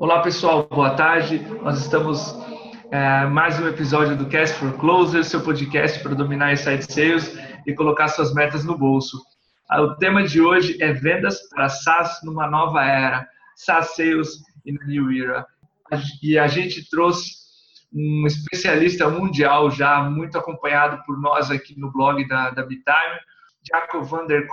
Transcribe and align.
Olá 0.00 0.22
pessoal, 0.22 0.66
boa 0.66 0.94
tarde. 0.94 1.40
Nós 1.62 1.78
estamos 1.78 2.34
é, 2.90 3.26
mais 3.26 3.60
um 3.60 3.68
episódio 3.68 4.16
do 4.16 4.26
Cast 4.30 4.56
for 4.56 4.72
Closer, 4.78 5.22
seu 5.22 5.42
podcast 5.42 6.02
para 6.02 6.14
dominar 6.14 6.54
inside 6.54 6.90
sales 6.90 7.38
e 7.66 7.74
colocar 7.74 8.08
suas 8.08 8.32
metas 8.32 8.64
no 8.64 8.78
bolso. 8.78 9.20
Ah, 9.68 9.82
o 9.82 9.96
tema 9.96 10.22
de 10.22 10.40
hoje 10.40 10.82
é 10.82 10.90
vendas 10.90 11.46
para 11.50 11.68
SaaS 11.68 12.18
numa 12.24 12.48
nova 12.48 12.82
era, 12.82 13.28
SaaS 13.56 13.94
Sales 13.94 14.38
in 14.64 14.78
a 14.82 14.86
New 14.86 15.10
Era. 15.22 15.46
E 16.22 16.38
a 16.38 16.48
gente 16.48 16.88
trouxe 16.88 17.32
um 17.92 18.26
especialista 18.26 19.06
mundial 19.06 19.70
já 19.70 20.02
muito 20.04 20.38
acompanhado 20.38 20.98
por 21.04 21.20
nós 21.20 21.50
aqui 21.50 21.78
no 21.78 21.92
blog 21.92 22.26
da, 22.26 22.48
da 22.48 22.62
Bitime, 22.62 23.20
Jacob 23.70 24.04
van 24.04 24.26
der. 24.26 24.48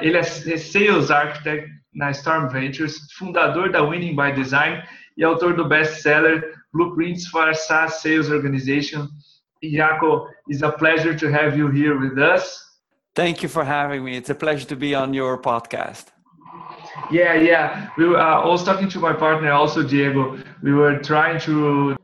Ele 0.00 0.18
é 0.18 0.22
Sales 0.22 1.10
Architect 1.10 1.68
na 1.98 2.12
Storm 2.12 2.48
Ventures, 2.48 2.94
fundador 3.18 3.72
da 3.72 3.82
Winning 3.84 4.14
by 4.14 4.30
Design 4.30 4.82
e 5.18 5.24
autor 5.24 5.52
do 5.52 5.64
best-seller 5.64 6.36
Blueprints 6.72 7.26
for 7.26 7.52
SaaS 7.52 8.00
Sales 8.00 8.30
Organization. 8.30 9.08
Jacco, 9.62 10.28
it's 10.46 10.62
a 10.62 10.70
pleasure 10.70 11.14
to 11.18 11.26
have 11.32 11.58
you 11.58 11.68
here 11.68 11.98
with 11.98 12.16
us. 12.18 12.64
Thank 13.16 13.42
you 13.42 13.48
for 13.48 13.64
having 13.64 14.04
me. 14.04 14.16
It's 14.16 14.30
a 14.30 14.34
pleasure 14.34 14.66
to 14.68 14.76
be 14.76 14.94
on 14.94 15.12
your 15.12 15.36
podcast. 15.36 16.06
Yeah, 17.10 17.34
yeah. 17.34 17.90
We 17.98 18.04
were, 18.08 18.18
uh, 18.18 18.42
I 18.42 18.46
was 18.46 18.62
talking 18.62 18.88
to 18.90 19.00
my 19.00 19.12
partner, 19.12 19.50
also 19.50 19.82
Diego. 19.82 20.38
We 20.62 20.72
were 20.72 20.98
trying 20.98 21.40
to 21.40 21.96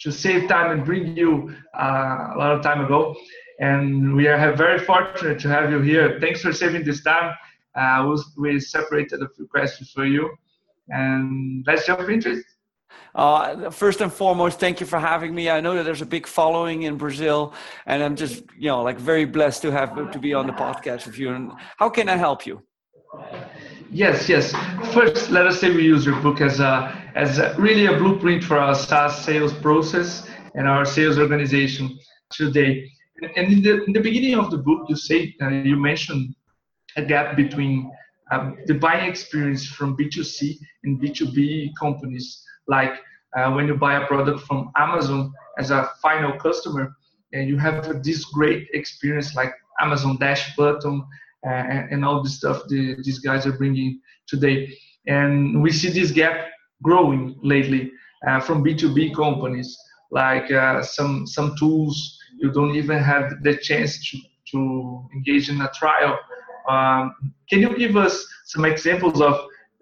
to 0.00 0.12
save 0.12 0.48
time 0.48 0.70
and 0.70 0.84
bring 0.84 1.16
you 1.16 1.54
uh, 1.72 2.34
a 2.34 2.36
lot 2.36 2.52
of 2.52 2.62
time 2.62 2.84
ago, 2.84 3.16
and 3.58 4.14
we 4.14 4.28
are 4.28 4.54
very 4.54 4.78
fortunate 4.78 5.38
to 5.40 5.48
have 5.48 5.70
you 5.72 5.80
here. 5.80 6.18
Thanks 6.20 6.40
for 6.42 6.52
saving 6.52 6.84
this 6.84 7.02
time 7.02 7.34
uh, 7.76 8.16
we 8.36 8.60
separated 8.60 9.22
a 9.22 9.28
few 9.28 9.46
questions 9.46 9.90
for 9.90 10.04
you, 10.04 10.30
and 10.88 11.64
let's 11.66 11.86
jump 11.86 12.08
into 12.08 12.32
it. 12.32 12.44
Uh, 13.14 13.70
first 13.70 14.00
and 14.00 14.12
foremost, 14.12 14.58
thank 14.58 14.80
you 14.80 14.86
for 14.86 14.98
having 14.98 15.34
me. 15.34 15.48
I 15.48 15.60
know 15.60 15.74
that 15.76 15.84
there's 15.84 16.02
a 16.02 16.06
big 16.06 16.26
following 16.26 16.82
in 16.82 16.96
Brazil, 16.96 17.54
and 17.86 18.02
I'm 18.02 18.16
just, 18.16 18.42
you 18.58 18.68
know, 18.68 18.82
like 18.82 18.98
very 18.98 19.24
blessed 19.24 19.62
to 19.62 19.70
have 19.70 20.10
to 20.10 20.18
be 20.18 20.34
on 20.34 20.46
the 20.46 20.52
podcast 20.52 21.06
with 21.06 21.18
you. 21.18 21.30
And 21.30 21.52
how 21.78 21.88
can 21.88 22.08
I 22.08 22.16
help 22.16 22.44
you? 22.44 22.62
Yes, 23.90 24.28
yes. 24.28 24.52
First, 24.92 25.30
let 25.30 25.46
us 25.46 25.60
say 25.60 25.70
we 25.70 25.84
use 25.84 26.04
your 26.04 26.20
book 26.20 26.40
as 26.40 26.58
a 26.58 27.00
as 27.14 27.38
a, 27.38 27.54
really 27.56 27.86
a 27.86 27.96
blueprint 27.96 28.42
for 28.42 28.58
our 28.58 28.74
SaaS 28.74 29.24
sales 29.24 29.54
process 29.54 30.28
and 30.56 30.66
our 30.66 30.84
sales 30.84 31.16
organization 31.16 31.96
today. 32.30 32.90
And 33.36 33.52
in 33.52 33.62
the 33.62 33.84
in 33.84 33.92
the 33.92 34.00
beginning 34.00 34.34
of 34.34 34.50
the 34.50 34.58
book, 34.58 34.86
you 34.88 34.96
say 34.96 35.34
uh, 35.40 35.48
you 35.48 35.76
mentioned 35.76 36.34
a 36.96 37.02
gap 37.04 37.36
between 37.36 37.90
um, 38.30 38.58
the 38.66 38.74
buying 38.74 39.08
experience 39.08 39.66
from 39.66 39.96
B2C 39.96 40.58
and 40.84 41.00
B2B 41.00 41.72
companies. 41.78 42.42
Like 42.66 42.94
uh, 43.36 43.52
when 43.52 43.66
you 43.66 43.74
buy 43.74 44.02
a 44.02 44.06
product 44.06 44.40
from 44.46 44.70
Amazon 44.76 45.32
as 45.58 45.70
a 45.70 45.90
final 46.00 46.32
customer, 46.38 46.94
and 47.32 47.48
you 47.48 47.58
have 47.58 48.02
this 48.02 48.24
great 48.26 48.68
experience 48.74 49.34
like 49.34 49.52
Amazon 49.80 50.16
Dash 50.18 50.54
button 50.56 51.04
uh, 51.44 51.50
and, 51.50 51.90
and, 51.90 52.04
all 52.04 52.22
the 52.22 52.30
stuff 52.30 52.62
the, 52.68 52.96
these 53.02 53.18
guys 53.18 53.44
are 53.44 53.52
bringing 53.52 54.00
today. 54.28 54.72
And 55.06 55.60
we 55.60 55.72
see 55.72 55.90
this 55.90 56.12
gap 56.12 56.46
growing 56.82 57.36
lately 57.42 57.90
uh, 58.26 58.40
from 58.40 58.64
B2B 58.64 59.14
companies, 59.14 59.76
like 60.10 60.50
uh, 60.52 60.82
some 60.82 61.26
some 61.26 61.56
tools 61.58 62.18
you 62.38 62.50
don't 62.52 62.74
even 62.74 62.98
have 62.98 63.42
the 63.42 63.56
chance 63.56 64.10
to, 64.10 64.18
to 64.52 65.08
engage 65.14 65.48
in 65.48 65.60
a 65.60 65.70
trial 65.74 66.18
um, 66.68 67.14
can 67.48 67.60
you 67.60 67.76
give 67.76 67.96
us 67.96 68.26
some 68.44 68.64
examples 68.64 69.20
of, 69.20 69.34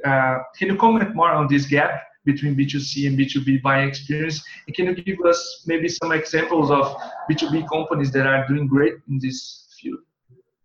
uh, 0.05 0.39
can 0.57 0.69
you 0.69 0.77
comment 0.77 1.15
more 1.15 1.31
on 1.31 1.47
this 1.49 1.67
gap 1.67 2.03
between 2.25 2.57
B2C 2.57 3.07
and 3.07 3.19
B2B 3.19 3.63
buying 3.63 3.89
experience? 3.89 4.43
And 4.67 4.75
can 4.75 4.87
you 4.87 4.95
give 4.95 5.19
us 5.27 5.65
maybe 5.67 5.89
some 5.89 6.13
examples 6.13 6.71
of 6.71 6.97
B2B 7.31 7.69
companies 7.69 8.13
that 8.13 8.27
are 8.27 8.47
doing 8.47 8.67
great 8.67 8.95
in 9.09 9.19
this 9.21 9.67
field? 9.81 9.99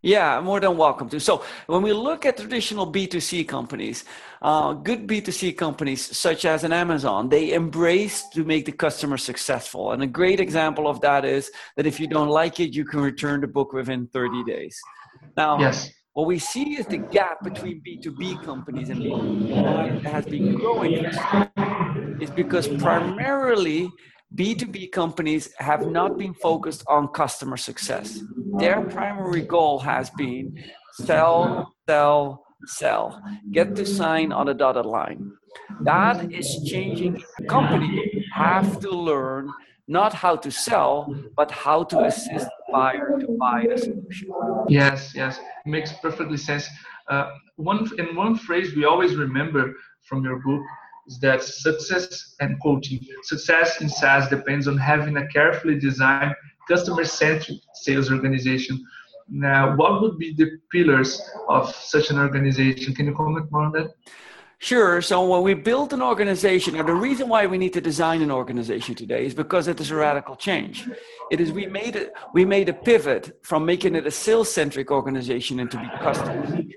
Yeah, 0.03 0.39
more 0.41 0.59
than 0.59 0.77
welcome 0.77 1.09
to. 1.09 1.19
So, 1.19 1.43
when 1.65 1.81
we 1.81 1.91
look 1.91 2.25
at 2.25 2.37
traditional 2.37 2.89
B2C 2.89 3.47
companies, 3.47 4.05
uh, 4.43 4.73
good 4.73 5.07
B2C 5.07 5.57
companies 5.57 6.15
such 6.15 6.45
as 6.45 6.63
an 6.63 6.71
Amazon, 6.71 7.29
they 7.29 7.53
embrace 7.53 8.23
to 8.29 8.43
make 8.43 8.65
the 8.65 8.71
customer 8.71 9.17
successful. 9.17 9.93
And 9.93 10.03
a 10.03 10.07
great 10.07 10.39
example 10.39 10.87
of 10.87 11.01
that 11.01 11.25
is 11.25 11.51
that 11.75 11.87
if 11.87 11.99
you 11.99 12.07
don't 12.07 12.29
like 12.29 12.59
it, 12.59 12.75
you 12.75 12.85
can 12.85 13.01
return 13.01 13.41
the 13.41 13.47
book 13.47 13.73
within 13.73 14.07
30 14.13 14.43
days. 14.43 14.79
Now, 15.35 15.59
yes. 15.59 15.89
What 16.17 16.25
we 16.25 16.39
see 16.39 16.79
is 16.79 16.87
the 16.87 16.97
gap 16.97 17.43
between 17.43 17.79
B2B 17.85 18.43
companies 18.43 18.89
and 18.89 19.03
B2B 19.03 20.01
that 20.01 20.11
has 20.11 20.25
been 20.25 20.55
growing 20.55 21.05
is 22.19 22.31
because 22.31 22.67
primarily 22.67 23.91
B2B 24.35 24.91
companies 24.91 25.53
have 25.59 25.85
not 25.85 26.17
been 26.17 26.33
focused 26.33 26.83
on 26.87 27.09
customer 27.09 27.55
success. 27.55 28.19
Their 28.57 28.81
primary 28.81 29.43
goal 29.43 29.77
has 29.77 30.09
been 30.09 30.57
sell, 30.93 31.75
sell, 31.87 32.43
sell, 32.65 33.21
get 33.51 33.75
to 33.75 33.85
sign 33.85 34.31
on 34.31 34.49
a 34.49 34.55
dotted 34.55 34.87
line. 34.87 35.33
That 35.81 36.33
is 36.33 36.63
changing. 36.65 37.23
Companies 37.47 38.23
have 38.33 38.79
to 38.79 38.89
learn 38.89 39.51
not 39.87 40.13
how 40.15 40.35
to 40.37 40.49
sell, 40.49 41.13
but 41.35 41.51
how 41.51 41.83
to 41.83 42.05
assist 42.05 42.49
buyer 42.71 43.19
to 43.19 43.37
buy 43.39 43.65
the 43.69 43.77
solution. 43.77 44.29
Yes, 44.67 45.13
yes, 45.15 45.37
it 45.37 45.69
makes 45.69 45.93
perfectly 45.93 46.37
sense. 46.37 46.67
Uh, 47.07 47.31
one 47.55 47.89
in 47.97 48.15
one 48.15 48.35
phrase 48.35 48.75
we 48.75 48.85
always 48.85 49.15
remember 49.15 49.73
from 50.01 50.23
your 50.23 50.39
book 50.39 50.61
is 51.07 51.19
that 51.19 51.41
success 51.41 52.35
and 52.39 52.61
coaching, 52.61 52.99
success 53.23 53.81
in 53.81 53.89
SaaS 53.89 54.29
depends 54.29 54.67
on 54.67 54.77
having 54.77 55.15
a 55.17 55.27
carefully 55.27 55.79
designed, 55.79 56.35
customer-centric 56.67 57.59
sales 57.73 58.11
organization. 58.11 58.83
Now, 59.29 59.75
what 59.75 60.01
would 60.01 60.17
be 60.17 60.33
the 60.33 60.59
pillars 60.71 61.21
of 61.47 61.73
such 61.73 62.09
an 62.09 62.19
organization? 62.19 62.93
Can 62.93 63.05
you 63.07 63.15
comment 63.15 63.49
more 63.51 63.63
on 63.63 63.71
that? 63.73 63.93
Sure. 64.59 65.01
So 65.01 65.25
when 65.25 65.43
we 65.43 65.53
build 65.53 65.93
an 65.93 66.01
organization, 66.01 66.75
or 66.75 66.83
the 66.83 66.93
reason 66.93 67.29
why 67.29 67.45
we 67.45 67.57
need 67.57 67.73
to 67.73 67.81
design 67.81 68.21
an 68.21 68.31
organization 68.31 68.95
today 68.95 69.25
is 69.25 69.33
because 69.33 69.67
it 69.67 69.79
is 69.79 69.91
a 69.91 69.95
radical 69.95 70.35
change. 70.35 70.89
It 71.29 71.41
is 71.41 71.51
we 71.51 71.65
made 71.65 71.95
it 71.95 72.13
we 72.33 72.45
made 72.45 72.69
a 72.69 72.73
pivot 72.73 73.37
from 73.43 73.65
making 73.65 73.95
it 73.95 74.07
a 74.07 74.11
sales 74.11 74.51
centric 74.51 74.91
organization 74.91 75.59
into 75.59 75.77
be 75.77 75.89
customer 76.01 76.45
centric. 76.45 76.67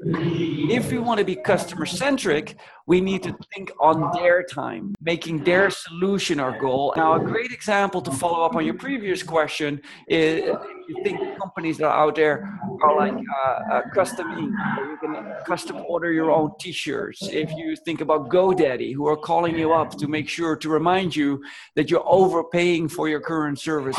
If 0.71 0.91
we 0.91 0.99
want 0.99 1.19
to 1.19 1.25
be 1.25 1.37
customer 1.37 1.87
centric, 1.87 2.57
we 2.87 3.01
need 3.01 3.23
to 3.23 3.37
think 3.55 3.71
on 3.81 4.11
their 4.15 4.43
time, 4.43 4.95
making 5.01 5.45
their 5.45 5.71
solution 5.71 6.41
our 6.41 6.59
goal. 6.59 6.93
Now, 6.97 7.15
a 7.15 7.21
great 7.21 7.53
example 7.53 8.01
to 8.03 8.11
follow 8.11 8.45
up 8.45 8.57
on 8.57 8.65
your 8.65 8.75
previous 8.75 9.23
question 9.23 9.81
is 10.09 10.57
you 10.89 11.05
think 11.05 11.21
companies 11.39 11.79
that 11.79 11.87
are 11.87 12.07
out 12.07 12.17
there 12.17 12.59
are 12.83 12.97
like 12.97 13.15
uh, 13.15 13.75
uh, 13.75 13.83
custom 13.95 14.27
you 14.39 14.99
can 15.01 15.35
custom 15.47 15.77
order 15.89 16.13
your 16.13 16.31
own 16.31 16.51
T-shirts. 16.59 17.29
If 17.31 17.53
you 17.53 17.77
think 17.77 18.01
about 18.01 18.29
GoDaddy, 18.29 18.95
who 18.95 19.07
are 19.07 19.17
calling 19.17 19.57
you 19.57 19.73
up 19.73 19.97
to 19.99 20.09
make 20.09 20.29
sure 20.29 20.57
to 20.57 20.69
remind 20.69 21.15
you 21.15 21.43
that 21.77 21.91
you're 21.91 22.09
overpaying 22.09 22.89
for 22.89 23.09
your 23.09 23.21
current 23.21 23.59
service 23.59 23.99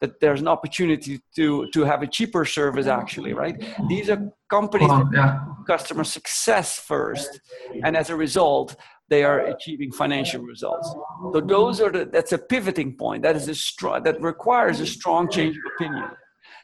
that 0.00 0.20
there's 0.20 0.40
an 0.40 0.48
opportunity 0.48 1.20
to 1.36 1.68
to 1.72 1.84
have 1.84 2.02
a 2.02 2.06
cheaper 2.06 2.44
service 2.44 2.86
actually 2.86 3.32
right? 3.32 3.56
These 3.88 4.10
are 4.10 4.30
companies 4.50 4.88
that 4.88 5.10
yeah. 5.14 5.44
customer 5.66 6.04
success 6.04 6.78
first 6.78 7.40
and 7.82 7.96
as 7.96 8.10
a 8.10 8.16
result 8.16 8.76
they 9.08 9.22
are 9.22 9.40
achieving 9.40 9.92
financial 9.92 10.42
results. 10.42 10.88
So 11.32 11.40
those 11.40 11.80
are 11.80 11.90
the 11.90 12.06
that's 12.06 12.32
a 12.32 12.38
pivoting 12.38 12.96
point. 12.96 13.22
That 13.22 13.36
is 13.36 13.48
a 13.48 13.54
strong 13.54 14.02
that 14.02 14.20
requires 14.20 14.80
a 14.80 14.86
strong 14.86 15.30
change 15.30 15.56
of 15.56 15.62
opinion. 15.74 16.10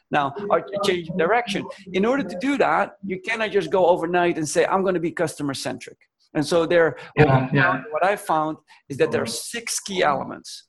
Now 0.09 0.33
or 0.49 0.65
change 0.83 1.09
of 1.09 1.17
direction. 1.17 1.65
In 1.93 2.05
order 2.05 2.23
to 2.23 2.37
do 2.39 2.57
that 2.57 2.97
you 3.03 3.19
cannot 3.19 3.51
just 3.51 3.69
go 3.69 3.87
overnight 3.87 4.37
and 4.37 4.47
say 4.47 4.65
i'm 4.65 4.81
going 4.81 4.93
to 4.93 4.99
be 4.99 5.11
customer 5.11 5.53
centric 5.53 5.97
and 6.33 6.45
so 6.45 6.65
there 6.65 6.97
yeah, 7.15 7.49
yeah. 7.53 7.81
what 7.91 8.03
i 8.03 8.15
found 8.15 8.57
is 8.89 8.97
that 8.97 9.11
there 9.11 9.21
are 9.21 9.33
six 9.53 9.79
key 9.79 10.03
elements 10.03 10.67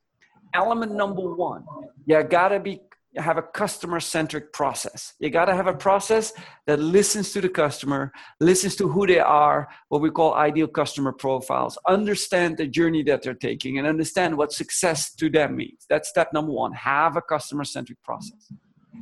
element 0.55 0.93
number 0.93 1.35
one 1.35 1.65
you 2.07 2.23
gotta 2.23 2.61
be 2.61 2.81
have 3.17 3.37
a 3.37 3.43
customer 3.43 4.01
centric 4.01 4.53
process. 4.53 5.15
You 5.19 5.29
got 5.31 5.45
to 5.47 5.55
have 5.55 5.67
a 5.67 5.75
process 5.75 6.33
that 6.67 6.79
listens 6.79 7.33
to 7.33 7.41
the 7.41 7.49
customer, 7.49 8.11
listens 8.41 8.75
to 8.77 8.89
who 8.89 9.07
they 9.07 9.19
are, 9.19 9.69
what 9.89 10.01
we 10.01 10.11
call 10.11 10.35
ideal 10.35 10.67
customer 10.67 11.13
profiles, 11.13 11.77
understand 11.87 12.57
the 12.57 12.67
journey 12.67 13.03
that 13.05 13.23
they're 13.23 13.35
taking, 13.35 13.79
and 13.79 13.87
understand 13.87 14.37
what 14.37 14.53
success 14.53 15.15
to 15.17 15.29
them 15.29 15.57
means. 15.57 15.85
That's 15.91 16.09
step 16.09 16.33
number 16.33 16.53
one 16.53 16.73
have 16.73 17.17
a 17.17 17.23
customer 17.23 17.65
centric 17.65 18.03
process. 18.03 18.51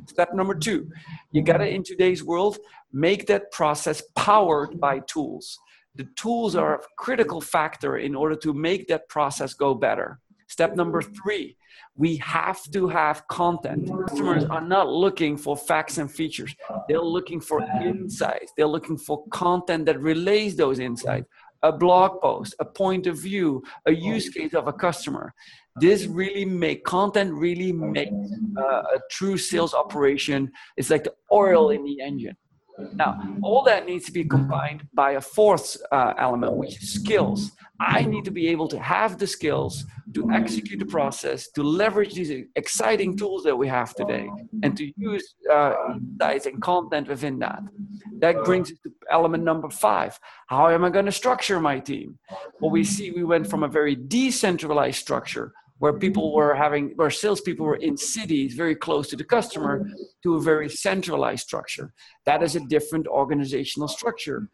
Step 0.07 0.33
number 0.33 0.55
two, 0.55 0.89
you 1.31 1.41
got 1.41 1.57
to, 1.57 1.67
in 1.67 1.83
today's 1.83 2.23
world, 2.23 2.57
make 2.91 3.27
that 3.27 3.51
process 3.51 4.01
powered 4.15 4.79
by 4.79 4.99
tools. 4.99 5.59
The 5.95 6.07
tools 6.15 6.55
are 6.55 6.75
a 6.75 6.79
critical 6.97 7.39
factor 7.39 7.97
in 7.97 8.15
order 8.15 8.35
to 8.37 8.53
make 8.53 8.87
that 8.87 9.07
process 9.09 9.53
go 9.53 9.73
better. 9.73 10.19
Step 10.51 10.75
number 10.75 11.01
three, 11.01 11.55
we 11.95 12.17
have 12.17 12.61
to 12.73 12.89
have 12.89 13.25
content. 13.29 13.89
Customers 14.07 14.43
are 14.43 14.59
not 14.59 14.89
looking 14.89 15.37
for 15.37 15.55
facts 15.55 15.97
and 15.97 16.11
features. 16.11 16.53
They're 16.89 16.99
looking 17.17 17.39
for 17.39 17.61
insights. 17.81 18.51
They're 18.57 18.73
looking 18.77 18.97
for 18.97 19.23
content 19.29 19.85
that 19.85 20.01
relays 20.01 20.57
those 20.57 20.79
insights. 20.79 21.27
a 21.63 21.71
blog 21.71 22.19
post, 22.21 22.55
a 22.59 22.65
point 22.65 23.05
of 23.07 23.15
view, 23.29 23.63
a 23.85 23.93
use 23.93 24.27
case 24.29 24.53
of 24.53 24.67
a 24.67 24.73
customer. 24.73 25.33
This 25.75 25.99
really 26.07 26.43
make 26.43 26.83
content 26.83 27.29
really 27.33 27.71
make 27.71 28.11
uh, 28.57 28.81
a 28.97 28.99
true 29.11 29.37
sales 29.37 29.73
operation. 29.83 30.51
It's 30.75 30.89
like 30.89 31.03
the 31.05 31.13
oil 31.31 31.69
in 31.69 31.81
the 31.85 32.01
engine. 32.01 32.35
Now, 32.95 33.11
all 33.43 33.63
that 33.69 33.85
needs 33.85 34.05
to 34.05 34.11
be 34.11 34.23
combined 34.23 34.87
by 34.93 35.11
a 35.11 35.21
fourth 35.21 35.77
uh, 35.91 36.13
element, 36.17 36.53
which 36.53 36.81
is 36.81 36.93
skills. 36.93 37.51
I 37.79 38.03
need 38.03 38.25
to 38.25 38.31
be 38.31 38.47
able 38.47 38.67
to 38.69 38.79
have 38.79 39.17
the 39.17 39.27
skills 39.27 39.85
to 40.13 40.31
execute 40.31 40.79
the 40.79 40.85
process, 40.85 41.49
to 41.51 41.63
leverage 41.63 42.13
these 42.13 42.45
exciting 42.55 43.17
tools 43.17 43.43
that 43.43 43.55
we 43.55 43.67
have 43.67 43.93
today, 43.95 44.29
and 44.63 44.75
to 44.77 44.91
use 44.97 45.35
uh, 45.51 45.73
and 46.21 46.61
content 46.61 47.07
within 47.07 47.39
that. 47.39 47.61
That 48.19 48.43
brings 48.43 48.71
us 48.71 48.77
to 48.83 48.91
element 49.09 49.43
number 49.43 49.69
five. 49.69 50.19
How 50.47 50.69
am 50.69 50.83
I 50.83 50.89
going 50.89 51.05
to 51.05 51.11
structure 51.11 51.59
my 51.59 51.79
team? 51.79 52.19
Well, 52.59 52.71
we 52.71 52.83
see 52.83 53.11
we 53.11 53.23
went 53.23 53.49
from 53.49 53.63
a 53.63 53.67
very 53.67 53.95
decentralized 53.95 54.97
structure 54.97 55.53
where 55.81 55.93
people 55.93 56.31
were 56.31 56.53
having, 56.53 56.91
where 56.95 57.09
salespeople 57.09 57.65
were 57.65 57.77
in 57.77 57.97
cities 57.97 58.53
very 58.53 58.75
close 58.75 59.07
to 59.07 59.15
the 59.15 59.23
customer, 59.23 59.89
to 60.21 60.35
a 60.35 60.39
very 60.39 60.69
centralized 60.69 61.41
structure. 61.41 61.91
That 62.27 62.43
is 62.43 62.55
a 62.55 62.59
different 62.59 63.07
organizational 63.07 63.87
structure. 63.87 64.47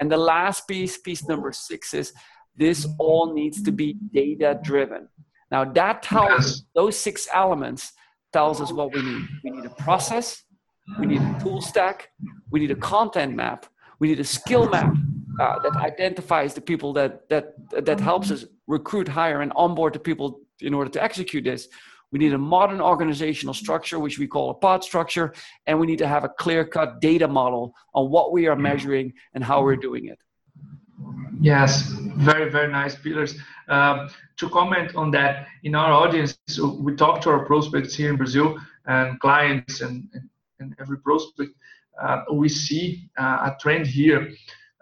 And 0.00 0.10
the 0.10 0.16
last 0.16 0.66
piece, 0.66 0.96
piece 0.96 1.28
number 1.28 1.52
six, 1.52 1.92
is 1.92 2.14
this 2.60 2.86
all 2.98 3.34
needs 3.34 3.62
to 3.62 3.72
be 3.72 3.96
data 4.12 4.60
driven. 4.62 5.08
Now 5.50 5.64
that 5.64 6.02
tells 6.02 6.64
those 6.74 6.96
six 6.96 7.26
elements 7.34 7.92
tells 8.32 8.60
us 8.60 8.70
what 8.70 8.94
we 8.94 9.02
need. 9.02 9.24
We 9.42 9.50
need 9.50 9.64
a 9.64 9.70
process, 9.70 10.44
we 11.00 11.06
need 11.06 11.22
a 11.22 11.40
tool 11.42 11.60
stack, 11.60 12.10
we 12.50 12.60
need 12.60 12.70
a 12.70 12.76
content 12.76 13.34
map, 13.34 13.66
we 13.98 14.08
need 14.08 14.20
a 14.20 14.24
skill 14.38 14.68
map 14.68 14.94
uh, 15.40 15.58
that 15.64 15.74
identifies 15.76 16.54
the 16.54 16.60
people 16.60 16.92
that 16.92 17.28
that 17.30 17.44
that 17.88 17.98
helps 17.98 18.30
us 18.30 18.44
recruit, 18.68 19.08
hire, 19.08 19.40
and 19.40 19.52
onboard 19.56 19.94
the 19.94 19.98
people 19.98 20.40
in 20.60 20.74
order 20.74 20.90
to 20.90 21.02
execute 21.02 21.44
this, 21.44 21.68
we 22.12 22.18
need 22.18 22.32
a 22.32 22.38
modern 22.38 22.80
organizational 22.80 23.54
structure, 23.54 23.98
which 23.98 24.18
we 24.18 24.26
call 24.26 24.50
a 24.50 24.54
pod 24.54 24.82
structure, 24.82 25.32
and 25.66 25.78
we 25.78 25.86
need 25.86 25.98
to 25.98 26.08
have 26.08 26.24
a 26.24 26.28
clear 26.28 26.64
cut 26.64 27.00
data 27.00 27.28
model 27.28 27.72
on 27.94 28.10
what 28.10 28.32
we 28.32 28.46
are 28.46 28.56
measuring 28.56 29.12
and 29.34 29.44
how 29.44 29.62
we're 29.62 29.76
doing 29.76 30.06
it. 30.06 30.18
Yes, 31.40 31.82
very, 32.16 32.50
very 32.50 32.70
nice 32.70 32.96
pillars. 32.96 33.34
Um, 33.68 34.10
to 34.36 34.48
comment 34.50 34.94
on 34.94 35.10
that, 35.12 35.46
in 35.64 35.74
our 35.74 35.92
audience, 35.92 36.38
we 36.78 36.94
talk 36.96 37.20
to 37.22 37.30
our 37.30 37.44
prospects 37.46 37.94
here 37.94 38.10
in 38.10 38.16
Brazil 38.16 38.58
and 38.86 39.18
clients 39.20 39.80
and, 39.80 40.08
and, 40.12 40.28
and 40.58 40.76
every 40.80 40.98
prospect. 40.98 41.52
Uh, 42.00 42.22
we 42.32 42.48
see 42.48 43.10
uh, 43.18 43.50
a 43.50 43.56
trend 43.60 43.86
here. 43.86 44.30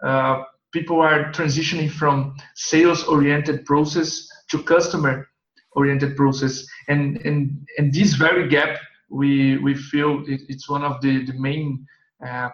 Uh, 0.03 0.43
people 0.71 1.01
are 1.01 1.31
transitioning 1.31 1.89
from 1.89 2.35
sales 2.55 3.03
oriented 3.05 3.65
process 3.65 4.27
to 4.49 4.61
customer 4.63 5.27
oriented 5.73 6.15
process 6.15 6.65
and 6.87 7.17
and 7.25 7.65
and 7.77 7.93
this 7.93 8.13
very 8.13 8.47
gap 8.49 8.79
we 9.09 9.57
we 9.57 9.75
feel 9.75 10.23
it, 10.27 10.41
it's 10.49 10.67
one 10.69 10.83
of 10.83 10.99
the 11.01 11.25
the 11.25 11.33
main 11.33 11.85
uh, 12.25 12.49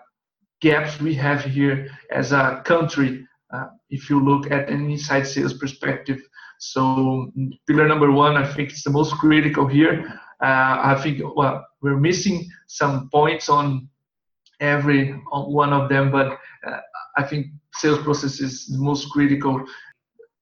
gaps 0.62 1.00
we 1.00 1.14
have 1.14 1.44
here 1.44 1.90
as 2.12 2.32
a 2.32 2.62
country 2.66 3.26
if 3.90 4.10
you 4.10 4.20
look 4.20 4.52
at 4.52 4.70
an 4.70 4.90
inside 4.90 5.26
sales 5.28 5.54
perspective 5.54 6.20
so 6.60 7.32
pillar 7.68 7.88
number 7.88 8.12
one 8.12 8.36
i 8.38 8.46
think 8.54 8.70
it's 8.70 8.84
the 8.84 8.90
most 8.90 9.14
critical 9.16 9.68
here 9.68 9.96
uh, 10.44 10.76
i 10.92 11.00
think 11.02 11.22
well 11.36 11.66
we're 11.82 11.98
missing 12.10 12.48
some 12.68 13.10
points 13.10 13.50
on 13.50 13.88
every 14.60 15.12
one 15.64 15.74
of 15.74 15.90
them 15.90 16.12
but 16.12 16.38
uh, 16.68 16.80
i 17.18 17.24
think 17.24 17.48
sales 17.74 18.00
process 18.00 18.40
is 18.40 18.68
the 18.68 18.78
most 18.78 19.10
critical 19.12 19.66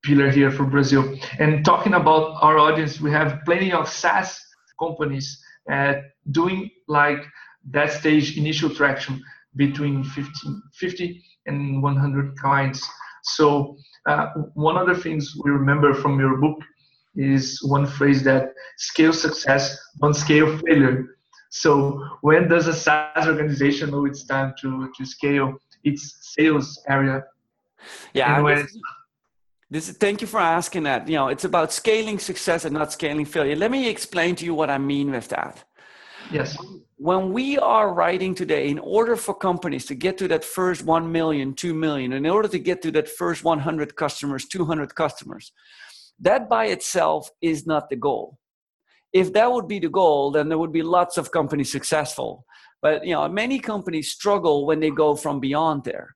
pillar 0.03 0.29
here 0.29 0.51
for 0.51 0.65
Brazil. 0.65 1.17
And 1.39 1.65
talking 1.65 1.93
about 1.93 2.37
our 2.41 2.59
audience, 2.59 2.99
we 2.99 3.09
have 3.11 3.39
plenty 3.45 3.71
of 3.71 3.89
SaaS 3.89 4.39
companies 4.79 5.41
uh, 5.71 5.93
doing 6.31 6.69
like 6.87 7.25
that 7.71 7.91
stage 7.91 8.37
initial 8.37 8.69
traction 8.69 9.23
between 9.55 10.03
50, 10.03 10.31
50 10.73 11.23
and 11.45 11.81
100 11.81 12.37
clients. 12.37 12.87
So 13.23 13.77
uh, 14.07 14.27
one 14.53 14.77
of 14.77 14.87
the 14.87 15.01
things 15.01 15.33
we 15.43 15.51
remember 15.51 15.93
from 15.93 16.19
your 16.19 16.37
book 16.37 16.59
is 17.15 17.61
one 17.63 17.85
phrase 17.85 18.23
that 18.23 18.53
scale 18.77 19.13
success, 19.13 19.77
don't 20.01 20.13
scale 20.13 20.57
failure. 20.59 21.17
So 21.49 22.03
when 22.21 22.47
does 22.47 22.67
a 22.67 22.73
SaaS 22.73 23.27
organization 23.27 23.91
know 23.91 24.05
it's 24.05 24.25
time 24.25 24.53
to, 24.61 24.91
to 24.97 25.05
scale 25.05 25.55
its 25.83 26.33
sales 26.35 26.81
area? 26.87 27.23
Yeah, 28.13 28.65
this, 29.69 29.89
thank 29.89 30.21
you 30.21 30.27
for 30.27 30.39
asking 30.39 30.83
that. 30.83 31.07
You 31.07 31.15
know, 31.15 31.29
it's 31.29 31.45
about 31.45 31.73
scaling 31.73 32.19
success 32.19 32.63
and 32.65 32.75
not 32.75 32.91
scaling 32.91 33.25
failure. 33.25 33.55
Let 33.55 33.71
me 33.71 33.89
explain 33.89 34.35
to 34.35 34.45
you 34.45 34.53
what 34.53 34.69
I 34.69 34.77
mean 34.77 35.09
with 35.11 35.29
that. 35.29 35.63
Yes. 36.31 36.57
When 36.97 37.33
we 37.33 37.57
are 37.57 37.93
writing 37.93 38.33
today, 38.33 38.69
in 38.69 38.79
order 38.79 39.15
for 39.15 39.33
companies 39.33 39.85
to 39.87 39.95
get 39.95 40.17
to 40.19 40.27
that 40.29 40.43
first 40.43 40.83
1 40.83 41.11
million, 41.11 41.53
2 41.53 41.73
million, 41.73 42.13
in 42.13 42.25
order 42.25 42.47
to 42.47 42.59
get 42.59 42.81
to 42.83 42.91
that 42.91 43.09
first 43.09 43.43
100 43.43 43.95
customers, 43.95 44.45
200 44.47 44.95
customers, 44.95 45.51
that 46.19 46.49
by 46.49 46.67
itself 46.67 47.29
is 47.41 47.67
not 47.67 47.89
the 47.89 47.95
goal. 47.95 48.37
If 49.11 49.33
that 49.33 49.51
would 49.51 49.67
be 49.67 49.79
the 49.79 49.89
goal, 49.89 50.31
then 50.31 50.49
there 50.49 50.57
would 50.57 50.71
be 50.71 50.81
lots 50.81 51.17
of 51.17 51.31
companies 51.31 51.71
successful. 51.71 52.45
But 52.81 53.05
you 53.05 53.13
know, 53.13 53.27
many 53.29 53.59
companies 53.59 54.11
struggle 54.11 54.65
when 54.65 54.79
they 54.79 54.89
go 54.89 55.15
from 55.15 55.39
beyond 55.39 55.83
there. 55.83 56.15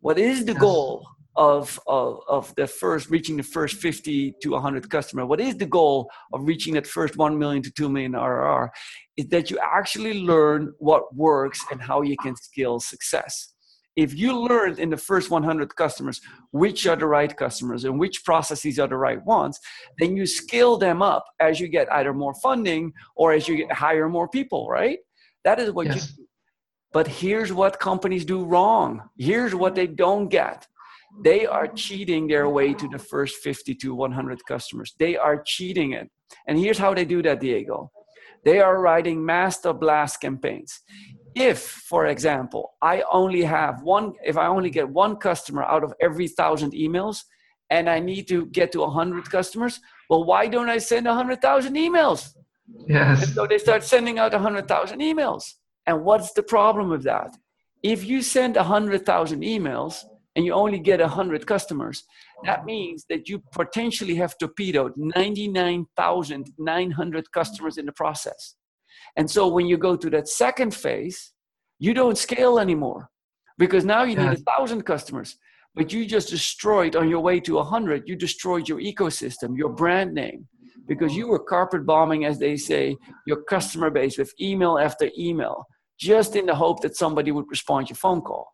What 0.00 0.18
is 0.18 0.44
the 0.44 0.52
yes. 0.52 0.60
goal? 0.60 1.06
Of, 1.36 1.80
of, 1.86 2.20
of 2.28 2.54
the 2.56 2.66
first 2.66 3.10
reaching 3.10 3.36
the 3.36 3.42
first 3.42 3.76
50 3.76 4.34
to 4.42 4.50
100 4.50 4.88
customer. 4.88 5.26
What 5.26 5.40
is 5.40 5.56
the 5.56 5.66
goal 5.66 6.10
of 6.32 6.46
reaching 6.46 6.74
that 6.74 6.86
first 6.86 7.16
1 7.16 7.38
million 7.38 7.62
to 7.62 7.72
2 7.72 7.88
million 7.88 8.12
rr 8.12 8.70
is 9.16 9.26
that 9.28 9.50
you 9.50 9.58
actually 9.62 10.22
learn 10.22 10.72
what 10.78 11.14
works 11.14 11.64
and 11.70 11.80
how 11.80 12.02
you 12.02 12.16
can 12.16 12.36
scale 12.36 12.78
success. 12.80 13.52
If 13.96 14.12
you 14.16 14.36
learned 14.36 14.80
in 14.80 14.90
the 14.90 14.96
first 14.96 15.30
100 15.30 15.74
customers 15.76 16.20
which 16.50 16.86
are 16.86 16.96
the 16.96 17.06
right 17.06 17.36
customers 17.36 17.84
and 17.84 17.98
which 17.98 18.24
processes 18.24 18.78
are 18.78 18.88
the 18.88 18.96
right 18.96 19.24
ones 19.24 19.58
then 19.98 20.16
you 20.16 20.26
scale 20.26 20.76
them 20.76 21.02
up 21.02 21.24
as 21.40 21.60
you 21.60 21.68
get 21.68 21.92
either 21.92 22.12
more 22.12 22.34
funding 22.42 22.92
or 23.16 23.32
as 23.32 23.46
you 23.48 23.68
hire 23.70 24.08
more 24.08 24.28
people 24.28 24.68
right? 24.68 24.98
That 25.44 25.58
is 25.60 25.70
what 25.72 25.86
yes. 25.86 26.10
you 26.10 26.16
do. 26.16 26.28
But 26.92 27.08
here's 27.08 27.52
what 27.52 27.80
companies 27.80 28.24
do 28.24 28.44
wrong. 28.44 29.02
Here's 29.18 29.52
what 29.52 29.74
they 29.74 29.88
don't 29.88 30.28
get 30.28 30.66
they 31.22 31.46
are 31.46 31.66
cheating 31.68 32.26
their 32.26 32.48
way 32.48 32.74
to 32.74 32.88
the 32.88 32.98
first 32.98 33.36
50 33.36 33.74
to 33.76 33.94
100 33.94 34.44
customers. 34.46 34.94
They 34.98 35.16
are 35.16 35.42
cheating 35.44 35.92
it. 35.92 36.10
And 36.46 36.58
here's 36.58 36.78
how 36.78 36.94
they 36.94 37.04
do 37.04 37.22
that, 37.22 37.40
Diego. 37.40 37.90
They 38.44 38.60
are 38.60 38.80
writing 38.80 39.24
master 39.24 39.72
blast 39.72 40.20
campaigns. 40.20 40.80
If, 41.34 41.60
for 41.60 42.06
example, 42.06 42.74
I 42.82 43.02
only 43.10 43.42
have 43.42 43.82
one, 43.82 44.12
if 44.24 44.36
I 44.36 44.46
only 44.46 44.70
get 44.70 44.88
one 44.88 45.16
customer 45.16 45.62
out 45.62 45.82
of 45.82 45.94
every 46.00 46.28
thousand 46.28 46.72
emails 46.72 47.22
and 47.70 47.88
I 47.88 48.00
need 48.00 48.28
to 48.28 48.46
get 48.46 48.70
to 48.72 48.80
100 48.80 49.30
customers, 49.30 49.80
well, 50.10 50.24
why 50.24 50.46
don't 50.46 50.68
I 50.68 50.78
send 50.78 51.06
100,000 51.06 51.74
emails? 51.74 52.34
Yes. 52.86 53.24
And 53.24 53.32
so 53.34 53.46
they 53.46 53.58
start 53.58 53.82
sending 53.82 54.18
out 54.18 54.32
100,000 54.32 55.00
emails. 55.00 55.44
And 55.86 56.04
what's 56.04 56.32
the 56.32 56.42
problem 56.42 56.88
with 56.90 57.02
that? 57.04 57.34
If 57.82 58.04
you 58.04 58.22
send 58.22 58.56
100,000 58.56 59.42
emails, 59.42 60.04
and 60.36 60.44
you 60.44 60.52
only 60.52 60.78
get 60.78 61.00
100 61.00 61.44
customers, 61.46 62.04
that 62.44 62.64
means 62.64 63.04
that 63.08 63.28
you 63.28 63.42
potentially 63.52 64.14
have 64.16 64.36
torpedoed 64.38 64.92
99,900 64.96 67.32
customers 67.32 67.78
in 67.78 67.86
the 67.86 67.92
process. 67.92 68.56
And 69.16 69.30
so 69.30 69.46
when 69.48 69.66
you 69.66 69.76
go 69.76 69.96
to 69.96 70.10
that 70.10 70.28
second 70.28 70.74
phase, 70.74 71.32
you 71.78 71.94
don't 71.94 72.18
scale 72.18 72.58
anymore 72.58 73.08
because 73.58 73.84
now 73.84 74.02
you 74.02 74.16
need 74.16 74.26
a 74.26 74.36
thousand 74.36 74.82
customers, 74.82 75.36
but 75.74 75.92
you 75.92 76.06
just 76.06 76.30
destroyed 76.30 76.96
on 76.96 77.08
your 77.08 77.20
way 77.20 77.38
to 77.40 77.54
100, 77.54 78.08
you 78.08 78.16
destroyed 78.16 78.68
your 78.68 78.80
ecosystem, 78.80 79.56
your 79.56 79.70
brand 79.70 80.14
name, 80.14 80.48
because 80.88 81.14
you 81.14 81.28
were 81.28 81.38
carpet 81.38 81.86
bombing, 81.86 82.24
as 82.24 82.38
they 82.38 82.56
say, 82.56 82.96
your 83.26 83.42
customer 83.44 83.90
base 83.90 84.18
with 84.18 84.34
email 84.40 84.78
after 84.78 85.10
email, 85.16 85.64
just 85.98 86.34
in 86.34 86.46
the 86.46 86.54
hope 86.54 86.82
that 86.82 86.96
somebody 86.96 87.30
would 87.30 87.46
respond 87.48 87.86
to 87.86 87.92
your 87.92 87.96
phone 87.96 88.20
call. 88.20 88.52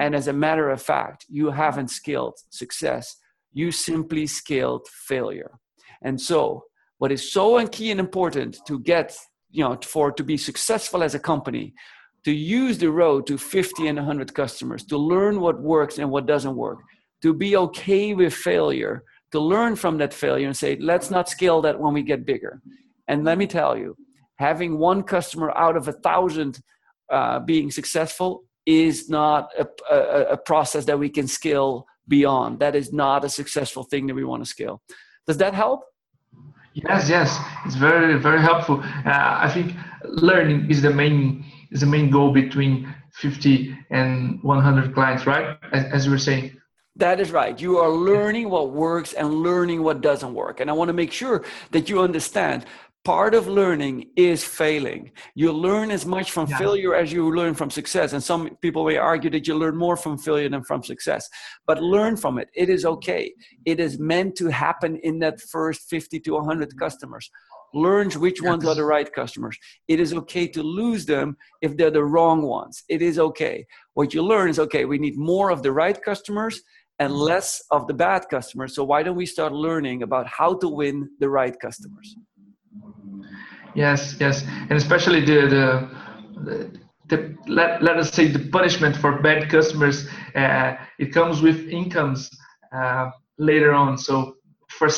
And 0.00 0.14
as 0.14 0.28
a 0.28 0.32
matter 0.32 0.70
of 0.70 0.82
fact, 0.82 1.26
you 1.28 1.50
haven't 1.50 1.90
scaled 1.90 2.38
success. 2.50 3.16
You 3.52 3.70
simply 3.70 4.26
scaled 4.26 4.86
failure. 5.06 5.52
And 6.02 6.20
so, 6.20 6.64
what 6.98 7.12
is 7.12 7.32
so 7.32 7.64
key 7.68 7.90
and 7.90 8.00
important 8.00 8.58
to 8.66 8.78
get, 8.80 9.16
you 9.50 9.64
know, 9.64 9.78
for 9.82 10.12
to 10.12 10.24
be 10.24 10.36
successful 10.36 11.02
as 11.02 11.14
a 11.14 11.18
company, 11.18 11.74
to 12.24 12.32
use 12.32 12.78
the 12.78 12.90
road 12.90 13.26
to 13.26 13.38
50 13.38 13.86
and 13.86 13.98
100 13.98 14.34
customers, 14.34 14.84
to 14.84 14.96
learn 14.96 15.40
what 15.40 15.60
works 15.60 15.98
and 15.98 16.10
what 16.10 16.26
doesn't 16.26 16.56
work, 16.56 16.78
to 17.22 17.32
be 17.32 17.56
okay 17.56 18.14
with 18.14 18.34
failure, 18.34 19.04
to 19.32 19.40
learn 19.40 19.76
from 19.76 19.98
that 19.98 20.14
failure 20.14 20.46
and 20.46 20.56
say, 20.56 20.76
let's 20.80 21.10
not 21.10 21.28
scale 21.28 21.60
that 21.62 21.78
when 21.78 21.92
we 21.92 22.02
get 22.02 22.26
bigger. 22.26 22.60
And 23.08 23.24
let 23.24 23.38
me 23.38 23.46
tell 23.46 23.76
you, 23.76 23.96
having 24.36 24.78
one 24.78 25.02
customer 25.02 25.50
out 25.56 25.76
of 25.76 25.88
a 25.88 25.92
thousand 25.92 26.60
uh, 27.10 27.40
being 27.40 27.70
successful 27.70 28.44
is 28.66 29.08
not 29.08 29.50
a, 29.58 29.66
a, 29.90 30.22
a 30.32 30.36
process 30.36 30.84
that 30.84 30.98
we 30.98 31.08
can 31.08 31.26
scale 31.28 31.86
beyond. 32.08 32.58
That 32.60 32.74
is 32.74 32.92
not 32.92 33.24
a 33.24 33.28
successful 33.28 33.84
thing 33.84 34.06
that 34.08 34.14
we 34.14 34.24
want 34.24 34.42
to 34.44 34.48
scale. 34.48 34.82
Does 35.26 35.38
that 35.38 35.54
help? 35.54 35.84
Yes, 36.74 37.08
yes, 37.08 37.38
it's 37.64 37.74
very 37.76 38.18
very 38.18 38.40
helpful. 38.40 38.82
Uh, 38.82 39.38
I 39.46 39.50
think 39.52 39.72
learning 40.04 40.70
is 40.70 40.82
the 40.82 40.90
main 40.90 41.44
is 41.70 41.80
the 41.80 41.86
main 41.86 42.10
goal 42.10 42.32
between 42.32 42.94
50 43.14 43.76
and 43.90 44.42
100 44.42 44.94
clients, 44.94 45.26
right? 45.26 45.58
As, 45.72 45.84
as 45.86 46.04
you 46.04 46.10
were 46.12 46.18
saying. 46.18 46.52
That 46.96 47.20
is 47.20 47.30
right. 47.30 47.58
You 47.60 47.78
are 47.78 47.90
learning 47.90 48.48
what 48.48 48.70
works 48.70 49.12
and 49.12 49.42
learning 49.42 49.82
what 49.82 50.00
doesn't 50.00 50.32
work. 50.32 50.60
And 50.60 50.70
I 50.70 50.72
want 50.72 50.88
to 50.88 50.94
make 50.94 51.12
sure 51.12 51.44
that 51.70 51.88
you 51.90 52.00
understand 52.00 52.64
part 53.06 53.36
of 53.36 53.46
learning 53.46 54.10
is 54.16 54.42
failing. 54.42 55.12
You 55.36 55.52
learn 55.52 55.92
as 55.92 56.04
much 56.04 56.32
from 56.32 56.48
yeah. 56.50 56.58
failure 56.58 56.92
as 56.96 57.12
you 57.12 57.32
learn 57.32 57.54
from 57.54 57.70
success. 57.70 58.12
And 58.14 58.22
some 58.22 58.56
people 58.60 58.84
may 58.84 58.96
argue 58.96 59.30
that 59.30 59.46
you 59.46 59.54
learn 59.54 59.76
more 59.76 59.96
from 59.96 60.18
failure 60.18 60.48
than 60.48 60.64
from 60.64 60.82
success. 60.82 61.28
But 61.68 61.80
learn 61.80 62.16
from 62.16 62.40
it. 62.40 62.48
It 62.52 62.68
is 62.68 62.84
okay. 62.84 63.32
It 63.64 63.78
is 63.78 64.00
meant 64.00 64.34
to 64.38 64.48
happen 64.48 64.96
in 65.04 65.20
that 65.20 65.40
first 65.40 65.88
50 65.88 66.18
to 66.18 66.32
100 66.32 66.76
customers. 66.76 67.30
Learn 67.72 68.10
which 68.10 68.40
yes. 68.42 68.50
ones 68.50 68.66
are 68.66 68.74
the 68.74 68.84
right 68.84 69.10
customers. 69.12 69.56
It 69.86 70.00
is 70.00 70.12
okay 70.12 70.48
to 70.48 70.62
lose 70.64 71.06
them 71.06 71.36
if 71.62 71.76
they're 71.76 71.92
the 71.92 72.04
wrong 72.04 72.42
ones. 72.42 72.82
It 72.88 73.02
is 73.02 73.20
okay. 73.20 73.66
What 73.94 74.14
you 74.14 74.22
learn 74.22 74.48
is 74.48 74.58
okay, 74.58 74.84
we 74.84 74.98
need 74.98 75.16
more 75.16 75.50
of 75.50 75.62
the 75.62 75.70
right 75.70 75.98
customers 76.02 76.60
and 76.98 77.12
less 77.14 77.62
of 77.70 77.86
the 77.86 77.94
bad 77.94 78.28
customers. 78.28 78.74
So 78.74 78.82
why 78.82 79.04
don't 79.04 79.16
we 79.16 79.26
start 79.26 79.52
learning 79.52 80.02
about 80.02 80.26
how 80.26 80.54
to 80.54 80.68
win 80.68 81.08
the 81.20 81.28
right 81.28 81.56
customers? 81.60 82.16
Yes, 83.74 84.16
yes, 84.18 84.42
and 84.42 84.72
especially 84.72 85.20
the 85.20 85.48
the, 86.36 86.80
the, 87.08 87.36
let, 87.46 87.82
let 87.82 87.96
us 87.98 88.10
say 88.10 88.26
the 88.26 88.48
punishment 88.50 88.96
for 88.96 89.20
bad 89.20 89.50
customers. 89.50 90.08
Uh, 90.34 90.74
it 90.98 91.12
comes 91.12 91.42
with 91.42 91.68
incomes 91.68 92.30
uh, 92.74 93.10
later 93.38 93.72
on. 93.72 93.98
So 93.98 94.36
for 94.68 94.88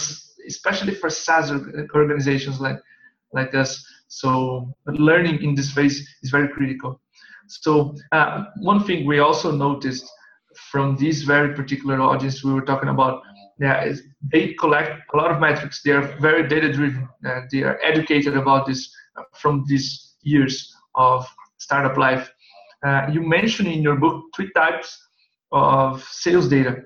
especially 0.48 0.94
for 0.94 1.10
SaaS 1.10 1.50
organizations 1.94 2.60
like 2.60 2.78
like 3.32 3.54
us, 3.54 3.84
so 4.08 4.72
learning 4.86 5.42
in 5.42 5.54
this 5.54 5.70
phase 5.72 6.08
is 6.22 6.30
very 6.30 6.48
critical. 6.48 7.00
So 7.48 7.94
uh, 8.12 8.44
one 8.60 8.84
thing 8.84 9.06
we 9.06 9.18
also 9.18 9.50
noticed 9.50 10.08
from 10.70 10.96
this 10.96 11.22
very 11.22 11.54
particular 11.54 12.00
audience 12.00 12.44
we 12.44 12.52
were 12.52 12.64
talking 12.64 12.88
about 12.88 13.22
yeah, 13.60 13.92
they 14.32 14.54
collect 14.54 15.02
a 15.12 15.16
lot 15.16 15.30
of 15.30 15.40
metrics. 15.40 15.82
They 15.82 15.90
are 15.90 16.06
very 16.20 16.48
data 16.48 16.72
driven. 16.72 17.08
Uh, 17.24 17.40
they 17.50 17.62
are 17.62 17.78
educated 17.82 18.36
about 18.36 18.66
this 18.66 18.90
uh, 19.16 19.22
from 19.34 19.64
these 19.66 20.14
years 20.22 20.74
of 20.94 21.26
startup 21.58 21.96
life. 21.96 22.30
Uh, 22.86 23.08
you 23.12 23.20
mentioned 23.20 23.68
in 23.68 23.82
your 23.82 23.96
book 23.96 24.24
three 24.34 24.50
types 24.54 24.96
of 25.50 26.02
sales 26.04 26.48
data. 26.48 26.82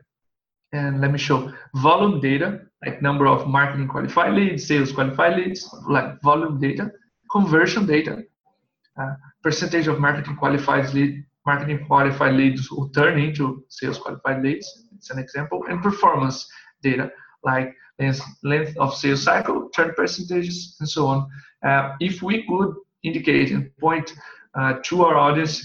And 0.73 1.03
let 1.03 1.13
me 1.13 1.19
show 1.19 1.53
volume 1.77 2.21
data, 2.21 2.63
like 2.85 3.03
number 3.03 3.27
of 3.27 3.47
marketing 3.47 3.89
qualified 3.89 4.33
leads, 4.33 4.67
sales 4.67 4.93
qualified 4.93 5.37
leads, 5.37 5.69
like 5.87 6.23
volume 6.23 6.59
data, 6.59 6.91
conversion 7.31 7.85
data, 7.85 8.23
uh, 8.99 9.15
percentage 9.43 9.89
of 9.89 10.01
marketing 10.01 10.37
qualified 10.37 10.95
lead 10.95 11.23
marketing 11.47 11.85
qualified 11.87 12.35
leads 12.35 12.71
will 12.71 12.89
turn 12.91 13.19
into 13.19 13.65
sales 13.69 13.99
qualified 13.99 14.43
leads. 14.43 14.87
It's 14.95 15.11
an 15.11 15.19
example. 15.19 15.65
And 15.69 15.83
performance 15.83 16.49
data 16.83 17.11
like 17.45 17.75
length, 18.43 18.77
of 18.79 18.95
sales 18.95 19.23
cycle, 19.23 19.69
churn 19.71 19.93
percentages, 19.95 20.77
and 20.81 20.89
so 20.89 21.07
on. 21.07 21.29
Uh, 21.65 21.95
if 22.01 22.23
we 22.23 22.45
could 22.47 22.75
indicate 23.03 23.51
and 23.51 23.77
point 23.79 24.13
uh, 24.55 24.75
to 24.85 25.05
our 25.05 25.17
audience, 25.17 25.63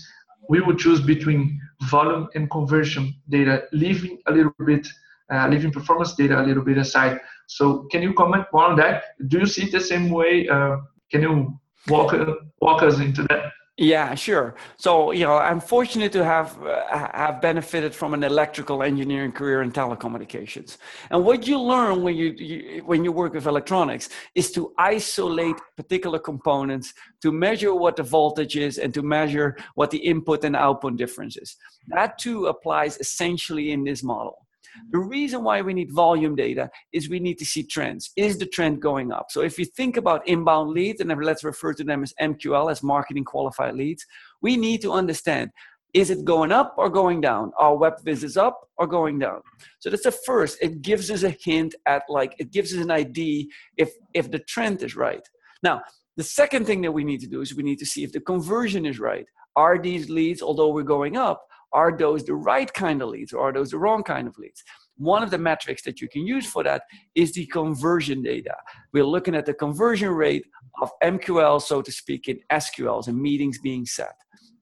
we 0.49 0.61
would 0.61 0.77
choose 0.77 1.01
between 1.01 1.59
volume 1.83 2.27
and 2.35 2.49
conversion 2.49 3.13
data, 3.29 3.63
leaving 3.71 4.17
a 4.27 4.31
little 4.31 4.53
bit, 4.65 4.87
uh, 5.31 5.47
leaving 5.47 5.71
performance 5.71 6.13
data 6.15 6.39
a 6.39 6.43
little 6.43 6.63
bit 6.63 6.77
aside. 6.77 7.19
So, 7.47 7.87
can 7.91 8.01
you 8.01 8.13
comment 8.13 8.45
more 8.53 8.65
on 8.65 8.75
that? 8.77 9.03
Do 9.27 9.39
you 9.39 9.45
see 9.45 9.63
it 9.63 9.71
the 9.71 9.81
same 9.81 10.09
way? 10.09 10.47
Uh, 10.47 10.77
can 11.11 11.21
you 11.21 11.59
walk 11.87 12.15
walk 12.61 12.83
us 12.83 12.99
into 12.99 13.23
that? 13.23 13.51
Yeah, 13.79 14.15
sure. 14.15 14.55
So 14.77 15.11
you 15.11 15.23
know, 15.23 15.37
I'm 15.37 15.59
fortunate 15.59 16.11
to 16.13 16.23
have 16.23 16.57
uh, 16.63 17.09
have 17.13 17.39
benefited 17.41 17.93
from 17.93 18.15
an 18.15 18.23
electrical 18.23 18.81
engineering 18.81 19.31
career 19.31 19.61
in 19.61 19.71
telecommunications. 19.71 20.77
And 21.11 21.23
what 21.23 21.45
you 21.47 21.61
learn 21.61 22.01
when 22.01 22.15
you, 22.15 22.29
you, 22.37 22.83
when 22.85 23.03
you 23.03 23.11
work 23.11 23.33
with 23.35 23.45
electronics 23.45 24.09
is 24.33 24.51
to 24.53 24.73
isolate 24.79 25.57
particular 25.75 26.17
components, 26.17 26.91
to 27.21 27.31
measure 27.31 27.75
what 27.75 27.97
the 27.97 28.03
voltage 28.03 28.57
is, 28.57 28.79
and 28.79 28.91
to 28.95 29.03
measure 29.03 29.55
what 29.75 29.91
the 29.91 29.99
input 29.99 30.43
and 30.43 30.55
output 30.55 30.97
difference 30.97 31.37
is. 31.37 31.55
That 31.89 32.17
too 32.17 32.47
applies 32.47 32.97
essentially 32.97 33.71
in 33.73 33.83
this 33.83 34.01
model. 34.03 34.46
The 34.91 34.99
reason 34.99 35.43
why 35.43 35.61
we 35.61 35.73
need 35.73 35.91
volume 35.91 36.35
data 36.35 36.69
is 36.93 37.09
we 37.09 37.19
need 37.19 37.37
to 37.39 37.45
see 37.45 37.63
trends. 37.63 38.11
Is 38.15 38.37
the 38.37 38.45
trend 38.45 38.81
going 38.81 39.11
up? 39.11 39.27
So 39.29 39.41
if 39.41 39.57
you 39.57 39.65
think 39.65 39.97
about 39.97 40.27
inbound 40.27 40.71
leads, 40.71 41.01
and 41.01 41.23
let's 41.23 41.43
refer 41.43 41.73
to 41.73 41.83
them 41.83 42.03
as 42.03 42.13
MQL, 42.21 42.71
as 42.71 42.83
marketing 42.83 43.23
qualified 43.23 43.75
leads, 43.75 44.05
we 44.41 44.57
need 44.57 44.81
to 44.81 44.91
understand 44.91 45.51
is 45.93 46.09
it 46.09 46.25
going 46.25 46.51
up 46.51 46.75
or 46.77 46.89
going 46.89 47.21
down? 47.21 47.51
Are 47.57 47.75
web 47.75 47.93
visits 48.03 48.37
up 48.37 48.69
or 48.77 48.87
going 48.87 49.19
down? 49.19 49.41
So 49.79 49.89
that's 49.89 50.03
the 50.03 50.11
first. 50.11 50.57
It 50.61 50.81
gives 50.81 51.09
us 51.09 51.23
a 51.23 51.35
hint 51.41 51.73
at 51.85 52.03
like 52.09 52.35
it 52.39 52.51
gives 52.51 52.73
us 52.73 52.83
an 52.83 52.91
idea 52.91 53.45
if 53.77 53.91
if 54.13 54.29
the 54.29 54.39
trend 54.39 54.83
is 54.83 54.95
right. 54.95 55.27
Now, 55.63 55.81
the 56.17 56.23
second 56.23 56.65
thing 56.65 56.81
that 56.81 56.91
we 56.91 57.03
need 57.03 57.21
to 57.21 57.27
do 57.27 57.41
is 57.41 57.55
we 57.55 57.63
need 57.63 57.79
to 57.79 57.85
see 57.85 58.03
if 58.03 58.11
the 58.11 58.19
conversion 58.19 58.85
is 58.85 58.99
right. 58.99 59.25
Are 59.55 59.79
these 59.79 60.09
leads, 60.09 60.41
although 60.41 60.71
we're 60.71 60.83
going 60.83 61.17
up, 61.17 61.47
are 61.73 61.95
those 61.97 62.23
the 62.23 62.35
right 62.35 62.71
kind 62.73 63.01
of 63.01 63.09
leads 63.09 63.33
or 63.33 63.49
are 63.49 63.53
those 63.53 63.71
the 63.71 63.77
wrong 63.77 64.03
kind 64.03 64.27
of 64.27 64.37
leads? 64.37 64.63
One 64.97 65.21
of 65.21 65.29
the 65.29 65.37
metrics 65.37 65.83
that 65.83 66.01
you 66.01 66.07
can 66.07 66.25
use 66.25 66.47
for 66.47 66.63
that 66.63 66.83
is 67.13 67.33
the 67.33 67.45
conversion 67.47 68.23
data. 68.23 68.55
We're 68.93 69.05
looking 69.05 69.35
at 69.35 69.45
the 69.45 69.53
conversion 69.53 70.09
rate 70.09 70.45
of 70.81 70.91
MQL, 71.03 71.61
so 71.61 71.81
to 71.81 71.91
speak, 71.91 72.27
in 72.27 72.39
SQLs 72.51 73.07
and 73.07 73.19
meetings 73.19 73.59
being 73.59 73.85
set. 73.85 74.15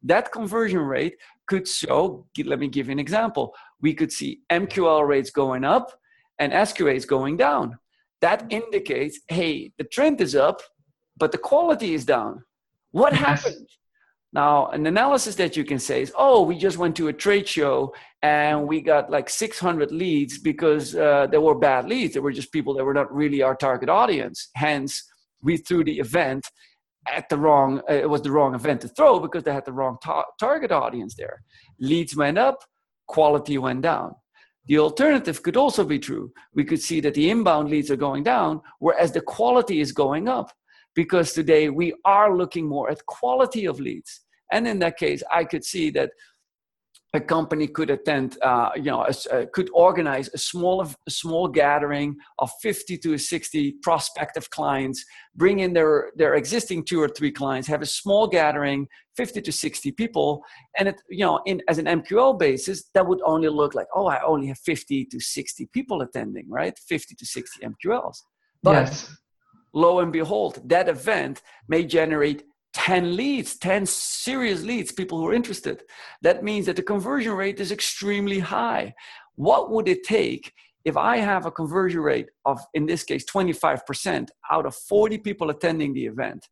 That 0.04 0.32
conversion 0.32 0.80
rate 0.80 1.16
could 1.48 1.68
show, 1.68 2.28
let 2.44 2.60
me 2.60 2.68
give 2.68 2.88
you 2.88 2.92
an 2.92 3.00
example. 3.00 3.56
We 3.82 3.94
could 3.94 4.12
see 4.12 4.42
MQL 4.52 5.08
rates 5.08 5.30
going 5.30 5.64
up 5.64 5.92
and 6.40 6.52
SQL 6.52 7.08
going 7.08 7.38
down. 7.38 7.78
That 8.22 8.46
indicates, 8.50 9.20
hey, 9.28 9.72
the 9.78 9.84
trend 9.86 10.20
is 10.22 10.36
up, 10.36 10.62
but 11.18 11.32
the 11.32 11.38
quality 11.38 11.94
is 11.94 12.06
down. 12.06 12.44
What 12.92 13.14
happened? 13.14 13.68
Now, 14.36 14.68
an 14.68 14.86
analysis 14.86 15.36
that 15.36 15.56
you 15.56 15.64
can 15.64 15.80
say 15.80 16.02
is, 16.02 16.12
oh, 16.18 16.42
we 16.42 16.58
just 16.58 16.78
went 16.78 16.98
to 16.98 17.08
a 17.08 17.14
trade 17.14 17.48
show 17.48 17.96
and 18.22 18.68
we 18.68 18.82
got 18.82 19.10
like 19.10 19.30
600 19.30 19.94
leads 19.94 20.38
because 20.40 20.94
uh, 20.94 21.28
there 21.32 21.40
were 21.40 21.56
bad 21.58 21.88
leads. 21.88 22.14
There 22.16 22.22
were 22.22 22.34
just 22.34 22.52
people 22.52 22.74
that 22.74 22.84
were 22.84 22.94
not 22.94 23.16
really 23.16 23.42
our 23.42 23.56
target 23.56 23.88
audience. 23.88 24.50
Hence, 24.56 25.10
we 25.42 25.56
threw 25.56 25.86
the 25.86 26.00
event 26.00 26.46
at 27.08 27.30
the 27.30 27.38
wrong, 27.38 27.80
uh, 27.90 27.94
it 27.94 28.10
was 28.10 28.24
the 28.24 28.32
wrong 28.32 28.54
event 28.56 28.82
to 28.82 28.90
throw 28.90 29.22
because 29.22 29.44
they 29.44 29.54
had 29.54 29.64
the 29.64 29.72
wrong 29.72 29.96
ta- 30.04 30.26
target 30.38 30.74
audience 30.74 31.16
there. 31.16 31.42
Leads 31.80 32.18
went 32.18 32.38
up, 32.38 32.62
quality 33.08 33.58
went 33.58 33.84
down. 33.84 34.16
The 34.66 34.80
alternative 34.80 35.44
could 35.44 35.56
also 35.56 35.86
be 35.86 36.00
true. 36.00 36.34
We 36.54 36.66
could 36.66 36.82
see 36.82 37.00
that 37.00 37.14
the 37.14 37.30
inbound 37.30 37.70
leads 37.70 37.90
are 37.90 37.96
going 37.96 38.24
down, 38.24 38.60
whereas 38.80 39.14
the 39.14 39.22
quality 39.22 39.80
is 39.80 39.94
going 39.94 40.28
up 40.28 40.52
because 40.94 41.32
today 41.32 41.70
we 41.70 41.94
are 42.04 42.36
looking 42.36 42.68
more 42.68 42.90
at 42.90 43.06
quality 43.06 43.66
of 43.66 43.80
leads 43.80 44.25
and 44.52 44.68
in 44.68 44.80
that 44.80 44.98
case, 44.98 45.24
I 45.32 45.44
could 45.44 45.64
see 45.64 45.90
that 45.92 46.12
a 47.16 47.22
company 47.22 47.68
could 47.68 47.90
attend, 47.90 48.38
uh, 48.42 48.70
you 48.76 48.84
know, 48.84 49.06
a, 49.06 49.34
uh, 49.34 49.46
could 49.54 49.70
organize 49.74 50.30
a 50.34 50.38
small, 50.38 50.82
a 50.82 51.12
small 51.12 51.48
gathering 51.48 52.16
of 52.40 52.52
50 52.62 52.98
to 53.00 53.18
60 53.18 53.76
prospective 53.82 54.50
clients, 54.50 55.04
bring 55.36 55.60
in 55.60 55.74
their, 55.74 56.12
their 56.16 56.36
existing 56.36 56.84
two 56.84 57.02
or 57.02 57.08
three 57.08 57.32
clients, 57.32 57.68
have 57.68 57.82
a 57.82 57.86
small 57.86 58.28
gathering, 58.28 58.88
50 59.16 59.42
to 59.42 59.52
60 59.52 59.92
people. 59.94 60.44
And 60.78 60.90
it, 60.90 61.02
you 61.10 61.26
know, 61.26 61.40
in, 61.46 61.62
as 61.68 61.78
an 61.78 61.86
MQL 61.86 62.38
basis, 62.38 62.90
that 62.94 63.08
would 63.08 63.22
only 63.26 63.50
look 63.50 63.74
like, 63.74 63.88
oh, 63.96 64.08
I 64.08 64.22
only 64.24 64.48
have 64.48 64.60
50 64.60 65.06
to 65.06 65.20
60 65.20 65.70
people 65.74 66.02
attending, 66.02 66.50
right? 66.50 66.78
50 66.78 67.16
to 67.16 67.26
60 67.26 67.66
MQLs. 67.66 68.18
But 68.62 68.88
yes. 68.88 69.16
lo 69.74 70.00
and 70.00 70.12
behold, 70.12 70.62
that 70.66 70.90
event 70.90 71.42
may 71.68 71.86
generate 71.86 72.44
10 72.76 73.16
leads, 73.16 73.58
10 73.58 73.86
serious 73.86 74.62
leads, 74.62 74.92
people 74.92 75.18
who 75.18 75.28
are 75.28 75.34
interested. 75.34 75.82
That 76.22 76.44
means 76.44 76.66
that 76.66 76.76
the 76.76 76.84
conversion 76.84 77.32
rate 77.32 77.60
is 77.62 77.72
extremely 77.72 78.40
high. 78.40 78.94
What 79.36 79.72
would 79.72 79.88
it 79.88 80.04
take 80.04 80.54
if 80.84 80.98
I 80.98 81.18
have 81.18 81.46
a 81.46 81.52
conversion 81.52 82.02
rate 82.02 82.30
of, 82.46 82.60
in 82.74 82.86
this 82.86 83.04
case, 83.04 83.24
25% 83.26 84.28
out 84.52 84.66
of 84.66 84.76
40 84.76 85.18
people 85.20 85.50
attending 85.50 85.94
the 85.94 86.06
event? 86.06 86.48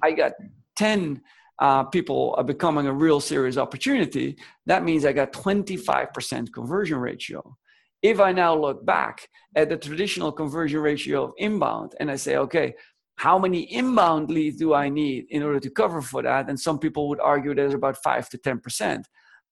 I 0.00 0.12
got 0.12 0.32
10 0.76 1.20
uh, 1.58 1.84
people 1.84 2.34
are 2.38 2.44
becoming 2.44 2.86
a 2.86 2.92
real 2.92 3.20
serious 3.20 3.56
opportunity. 3.56 4.36
That 4.66 4.84
means 4.84 5.04
I 5.04 5.12
got 5.12 5.32
25% 5.32 6.52
conversion 6.52 6.98
ratio. 6.98 7.56
If 8.00 8.20
I 8.20 8.32
now 8.32 8.56
look 8.56 8.84
back 8.84 9.28
at 9.56 9.68
the 9.70 9.76
traditional 9.76 10.30
conversion 10.30 10.80
ratio 10.80 11.24
of 11.24 11.32
inbound 11.38 11.94
and 11.98 12.10
I 12.10 12.16
say, 12.16 12.36
okay, 12.36 12.74
how 13.16 13.38
many 13.38 13.60
inbound 13.72 14.30
leads 14.30 14.58
do 14.58 14.74
I 14.74 14.88
need 14.88 15.26
in 15.30 15.42
order 15.42 15.60
to 15.60 15.70
cover 15.70 16.02
for 16.02 16.22
that? 16.22 16.48
And 16.48 16.58
some 16.58 16.78
people 16.78 17.08
would 17.08 17.20
argue 17.20 17.54
there's 17.54 17.74
about 17.74 18.02
five 18.02 18.28
to 18.30 18.38
10%. 18.38 19.04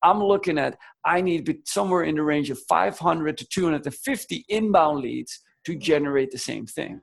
I'm 0.03 0.23
looking 0.23 0.59
at 0.59 0.77
I 1.05 1.21
need 1.21 1.67
somewhere 1.67 2.03
in 2.03 2.17
the 2.17 2.23
range 2.23 2.51
of 2.51 2.59
500 2.69 3.39
to 3.39 3.47
250 3.47 4.45
inbound 4.49 5.01
leads 5.01 5.41
to 5.65 5.77
generate 5.77 6.33
the 6.33 6.39
same 6.39 6.67
thing. 6.67 7.01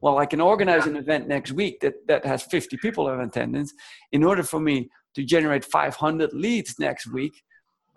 Well, 0.00 0.18
I 0.18 0.26
can 0.26 0.40
organize 0.40 0.86
an 0.86 0.96
event 0.96 1.28
next 1.28 1.52
week 1.52 1.80
that, 1.80 1.94
that 2.06 2.24
has 2.24 2.42
50 2.42 2.76
people 2.78 3.08
in 3.10 3.20
attendance. 3.20 3.74
In 4.12 4.22
order 4.24 4.42
for 4.42 4.60
me 4.60 4.90
to 5.14 5.24
generate 5.24 5.64
500 5.64 6.32
leads 6.32 6.78
next 6.78 7.08
week, 7.08 7.42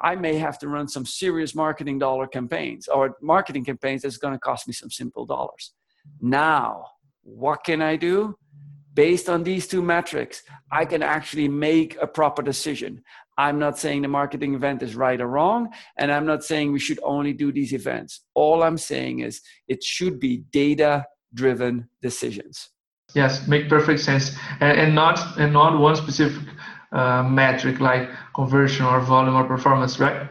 I 0.01 0.15
may 0.15 0.35
have 0.35 0.57
to 0.59 0.67
run 0.67 0.87
some 0.87 1.05
serious 1.05 1.53
marketing 1.53 1.99
dollar 1.99 2.25
campaigns 2.25 2.87
or 2.87 3.17
marketing 3.21 3.65
campaigns 3.65 4.01
that's 4.01 4.17
going 4.17 4.33
to 4.33 4.39
cost 4.39 4.67
me 4.67 4.73
some 4.73 4.89
simple 4.89 5.25
dollars. 5.27 5.73
Now, 6.19 6.85
what 7.23 7.63
can 7.63 7.81
I 7.81 7.95
do? 7.95 8.35
Based 8.93 9.29
on 9.29 9.43
these 9.43 9.67
two 9.67 9.81
metrics, 9.81 10.43
I 10.71 10.85
can 10.85 11.01
actually 11.01 11.47
make 11.47 11.97
a 12.01 12.07
proper 12.07 12.41
decision. 12.41 13.01
I'm 13.37 13.57
not 13.57 13.79
saying 13.79 14.01
the 14.01 14.07
marketing 14.07 14.53
event 14.53 14.83
is 14.83 14.95
right 14.95 15.19
or 15.19 15.27
wrong, 15.27 15.69
and 15.97 16.11
I'm 16.11 16.25
not 16.25 16.43
saying 16.43 16.71
we 16.71 16.79
should 16.79 16.99
only 17.01 17.33
do 17.33 17.51
these 17.51 17.73
events. 17.73 18.21
All 18.35 18.61
I'm 18.63 18.77
saying 18.77 19.19
is 19.19 19.41
it 19.67 19.83
should 19.83 20.19
be 20.19 20.43
data 20.51 21.05
driven 21.33 21.87
decisions. 22.01 22.69
Yes, 23.15 23.47
make 23.47 23.69
perfect 23.69 24.01
sense, 24.01 24.35
and, 24.59 24.77
and 24.79 24.95
not 24.95 25.37
and 25.37 25.53
not 25.53 25.79
one 25.79 25.95
specific 25.95 26.43
uh, 26.91 27.23
metric 27.23 27.79
like 27.79 28.09
conversion 28.35 28.85
or 28.85 28.99
volume 28.99 29.35
or 29.35 29.45
performance, 29.45 29.99
right? 29.99 30.29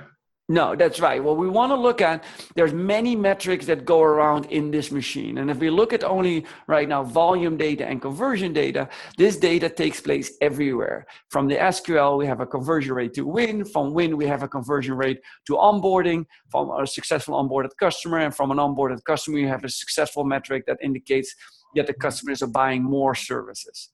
No, 0.51 0.75
that's 0.75 0.99
right. 0.99 1.23
What 1.23 1.37
we 1.37 1.49
want 1.49 1.71
to 1.71 1.77
look 1.77 2.01
at, 2.01 2.25
there's 2.57 2.73
many 2.73 3.15
metrics 3.15 3.67
that 3.67 3.85
go 3.85 4.03
around 4.03 4.47
in 4.47 4.73
this 4.73 4.91
machine. 4.91 5.39
And 5.39 5.49
if 5.49 5.59
we 5.59 5.71
look 5.71 5.93
at 5.93 6.03
only 6.03 6.45
right 6.67 6.89
now 6.89 7.05
volume 7.05 7.57
data 7.57 7.87
and 7.87 8.03
conversion 8.03 8.53
data, 8.53 8.89
this 9.17 9.37
data 9.37 9.69
takes 9.69 10.01
place 10.01 10.33
everywhere. 10.41 11.07
From 11.29 11.47
the 11.47 11.55
SQL, 11.55 12.19
we 12.19 12.27
have 12.27 12.41
a 12.41 12.47
conversion 12.47 12.95
rate 12.95 13.15
to 13.15 13.25
win. 13.25 13.65
From 13.65 13.95
win, 13.95 14.17
we 14.17 14.27
have 14.27 14.43
a 14.43 14.49
conversion 14.49 14.95
rate 14.95 15.21
to 15.47 15.53
onboarding. 15.53 16.27
From 16.51 16.69
a 16.73 16.85
successful 16.85 17.41
onboarded 17.41 17.71
customer, 17.79 18.19
and 18.19 18.35
from 18.35 18.51
an 18.51 18.57
onboarded 18.57 19.05
customer, 19.05 19.39
you 19.39 19.47
have 19.47 19.63
a 19.63 19.69
successful 19.69 20.25
metric 20.25 20.65
that 20.67 20.79
indicates 20.83 21.33
that 21.77 21.87
the 21.87 21.95
customers 21.95 22.43
are 22.43 22.49
buying 22.49 22.83
more 22.83 23.15
services. 23.15 23.91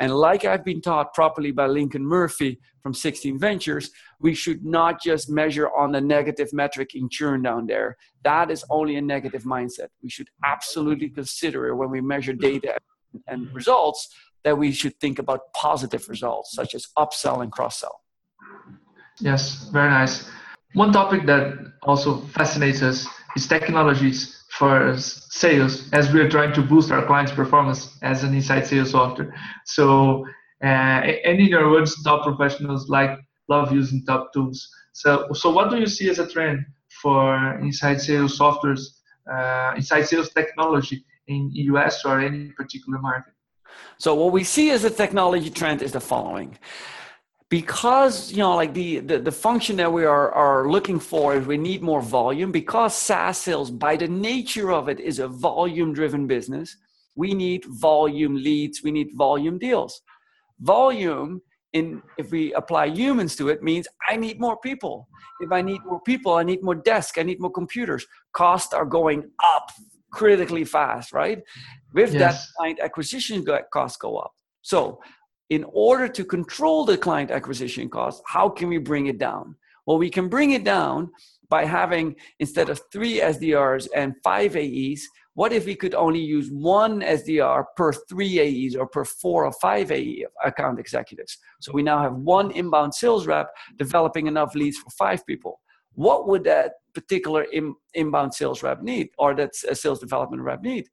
And 0.00 0.14
like 0.14 0.44
I've 0.44 0.64
been 0.64 0.80
taught 0.80 1.14
properly 1.14 1.52
by 1.52 1.66
Lincoln 1.66 2.04
Murphy 2.04 2.58
from 2.82 2.94
16 2.94 3.38
Ventures, 3.38 3.90
we 4.20 4.34
should 4.34 4.64
not 4.64 5.00
just 5.00 5.30
measure 5.30 5.70
on 5.70 5.92
the 5.92 6.00
negative 6.00 6.52
metric 6.52 6.94
in 6.94 7.08
churn 7.08 7.42
down 7.42 7.66
there. 7.66 7.96
That 8.24 8.50
is 8.50 8.64
only 8.70 8.96
a 8.96 9.02
negative 9.02 9.44
mindset. 9.44 9.88
We 10.02 10.10
should 10.10 10.28
absolutely 10.44 11.10
consider 11.10 11.74
when 11.76 11.90
we 11.90 12.00
measure 12.00 12.32
data 12.32 12.76
and 13.28 13.52
results 13.54 14.08
that 14.42 14.58
we 14.58 14.72
should 14.72 14.98
think 15.00 15.18
about 15.18 15.52
positive 15.54 16.08
results 16.08 16.52
such 16.52 16.74
as 16.74 16.88
upsell 16.98 17.42
and 17.42 17.50
cross 17.50 17.80
sell. 17.80 18.00
Yes, 19.20 19.68
very 19.72 19.90
nice. 19.90 20.28
One 20.74 20.92
topic 20.92 21.24
that 21.26 21.54
also 21.82 22.20
fascinates 22.38 22.82
us 22.82 23.06
is 23.36 23.46
technologies 23.46 24.43
for 24.58 24.96
sales 24.96 25.88
as 25.92 26.12
we 26.12 26.20
are 26.20 26.28
trying 26.28 26.52
to 26.52 26.62
boost 26.62 26.90
our 26.92 27.04
clients' 27.06 27.32
performance 27.32 27.98
as 28.02 28.22
an 28.22 28.34
inside 28.34 28.66
sales 28.66 28.90
software. 28.92 29.34
So, 29.66 30.24
uh, 30.62 30.66
and 30.66 31.40
in 31.40 31.46
your 31.46 31.70
words, 31.70 32.02
top 32.04 32.24
professionals 32.24 32.88
like 32.88 33.18
love 33.48 33.72
using 33.72 34.04
top 34.06 34.32
tools. 34.32 34.68
So, 34.92 35.26
so 35.32 35.50
what 35.50 35.70
do 35.70 35.78
you 35.78 35.86
see 35.86 36.08
as 36.08 36.20
a 36.20 36.28
trend 36.28 36.60
for 37.02 37.58
inside 37.58 38.00
sales 38.00 38.38
softwares, 38.38 38.82
uh, 39.30 39.72
inside 39.76 40.02
sales 40.02 40.30
technology 40.30 41.04
in 41.26 41.50
US 41.52 42.04
or 42.04 42.20
any 42.20 42.52
particular 42.52 43.00
market? 43.00 43.32
So, 43.98 44.14
what 44.14 44.32
we 44.32 44.44
see 44.44 44.70
as 44.70 44.84
a 44.84 44.90
technology 44.90 45.50
trend 45.50 45.82
is 45.82 45.92
the 45.92 46.00
following 46.00 46.56
because 47.50 48.32
you 48.32 48.38
know 48.38 48.56
like 48.56 48.74
the, 48.74 49.00
the 49.00 49.18
the 49.18 49.32
function 49.32 49.76
that 49.76 49.92
we 49.92 50.04
are 50.04 50.30
are 50.32 50.68
looking 50.68 50.98
for 50.98 51.36
is 51.36 51.46
we 51.46 51.58
need 51.58 51.82
more 51.82 52.02
volume. 52.02 52.50
Because 52.50 52.94
saas 52.94 53.38
sales 53.38 53.70
by 53.70 53.96
the 53.96 54.08
nature 54.08 54.72
of 54.72 54.88
it 54.88 55.00
is 55.00 55.18
a 55.18 55.28
volume 55.28 55.92
driven 55.92 56.26
business 56.26 56.76
we 57.16 57.34
need 57.34 57.64
volume 57.66 58.34
leads 58.36 58.82
we 58.82 58.90
need 58.90 59.10
volume 59.14 59.58
deals. 59.58 60.02
Volume 60.60 61.40
in 61.72 62.02
if 62.18 62.30
we 62.30 62.52
apply 62.54 62.86
humans 62.86 63.34
to 63.36 63.48
it 63.48 63.62
means 63.62 63.86
i 64.08 64.16
need 64.16 64.40
more 64.40 64.58
people. 64.58 65.08
If 65.40 65.52
i 65.52 65.62
need 65.62 65.80
more 65.84 66.00
people 66.02 66.34
i 66.34 66.42
need 66.42 66.62
more 66.62 66.74
desks 66.74 67.18
i 67.18 67.22
need 67.22 67.40
more 67.40 67.52
computers. 67.52 68.06
Costs 68.32 68.72
are 68.74 68.86
going 68.86 69.30
up 69.54 69.70
critically 70.12 70.64
fast 70.64 71.12
right? 71.12 71.40
With 71.92 72.12
yes. 72.12 72.20
that 72.20 72.56
client 72.56 72.80
acquisition 72.80 73.44
costs 73.72 73.98
go 73.98 74.16
up. 74.16 74.32
So 74.62 75.00
in 75.50 75.64
order 75.72 76.08
to 76.08 76.24
control 76.24 76.84
the 76.84 76.96
client 76.96 77.30
acquisition 77.30 77.88
cost, 77.88 78.22
how 78.26 78.48
can 78.48 78.68
we 78.68 78.78
bring 78.78 79.06
it 79.06 79.18
down? 79.18 79.56
Well, 79.86 79.98
we 79.98 80.10
can 80.10 80.28
bring 80.28 80.52
it 80.52 80.64
down 80.64 81.10
by 81.50 81.64
having, 81.66 82.16
instead 82.38 82.70
of 82.70 82.80
three 82.90 83.20
SDRs 83.20 83.88
and 83.94 84.14
five 84.22 84.56
AEs, 84.56 85.06
what 85.34 85.52
if 85.52 85.66
we 85.66 85.74
could 85.74 85.94
only 85.94 86.20
use 86.20 86.48
one 86.50 87.00
SDR 87.00 87.64
per 87.76 87.92
three 87.92 88.38
AEs 88.40 88.76
or 88.76 88.86
per 88.86 89.04
four 89.04 89.44
or 89.44 89.52
five 89.60 89.90
AE 89.90 90.26
account 90.44 90.78
executives? 90.78 91.38
So 91.60 91.72
we 91.72 91.82
now 91.82 92.00
have 92.00 92.14
one 92.14 92.50
inbound 92.52 92.94
sales 92.94 93.26
rep 93.26 93.50
developing 93.76 94.26
enough 94.26 94.54
leads 94.54 94.78
for 94.78 94.90
five 94.90 95.26
people. 95.26 95.60
What 95.94 96.28
would 96.28 96.44
that 96.44 96.74
particular 96.94 97.42
in, 97.42 97.74
inbound 97.94 98.32
sales 98.32 98.62
rep 98.62 98.82
need 98.82 99.08
or 99.18 99.34
that 99.34 99.54
sales 99.54 99.98
development 99.98 100.42
rep 100.42 100.62
need? 100.62 100.88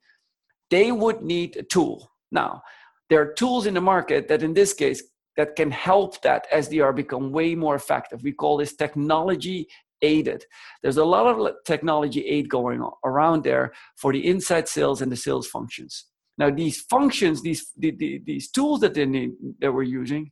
They 0.71 0.91
would 0.91 1.21
need 1.21 1.57
a 1.57 1.63
tool. 1.63 2.11
Now, 2.31 2.63
there 3.11 3.19
are 3.19 3.33
tools 3.33 3.65
in 3.65 3.73
the 3.73 3.81
market 3.81 4.29
that 4.29 4.41
in 4.41 4.53
this 4.53 4.71
case 4.71 5.03
that 5.35 5.57
can 5.57 5.69
help 5.69 6.21
that 6.21 6.49
SDR 6.49 6.95
become 6.95 7.33
way 7.33 7.55
more 7.55 7.75
effective. 7.75 8.23
We 8.23 8.31
call 8.31 8.55
this 8.55 8.73
technology 8.73 9.67
aided. 10.01 10.45
There's 10.81 10.95
a 10.95 11.03
lot 11.03 11.25
of 11.27 11.55
technology 11.65 12.25
aid 12.25 12.47
going 12.47 12.81
on 12.81 12.93
around 13.03 13.43
there 13.43 13.73
for 13.97 14.13
the 14.13 14.25
inside 14.25 14.69
sales 14.69 15.01
and 15.01 15.11
the 15.11 15.17
sales 15.17 15.45
functions. 15.45 16.05
Now, 16.37 16.51
these 16.51 16.79
functions, 16.83 17.41
these, 17.41 17.69
the, 17.77 17.91
the, 17.91 18.21
these 18.25 18.49
tools 18.49 18.79
that, 18.79 18.93
they 18.93 19.05
need, 19.05 19.31
that 19.59 19.73
we're 19.73 19.83
using, 19.83 20.31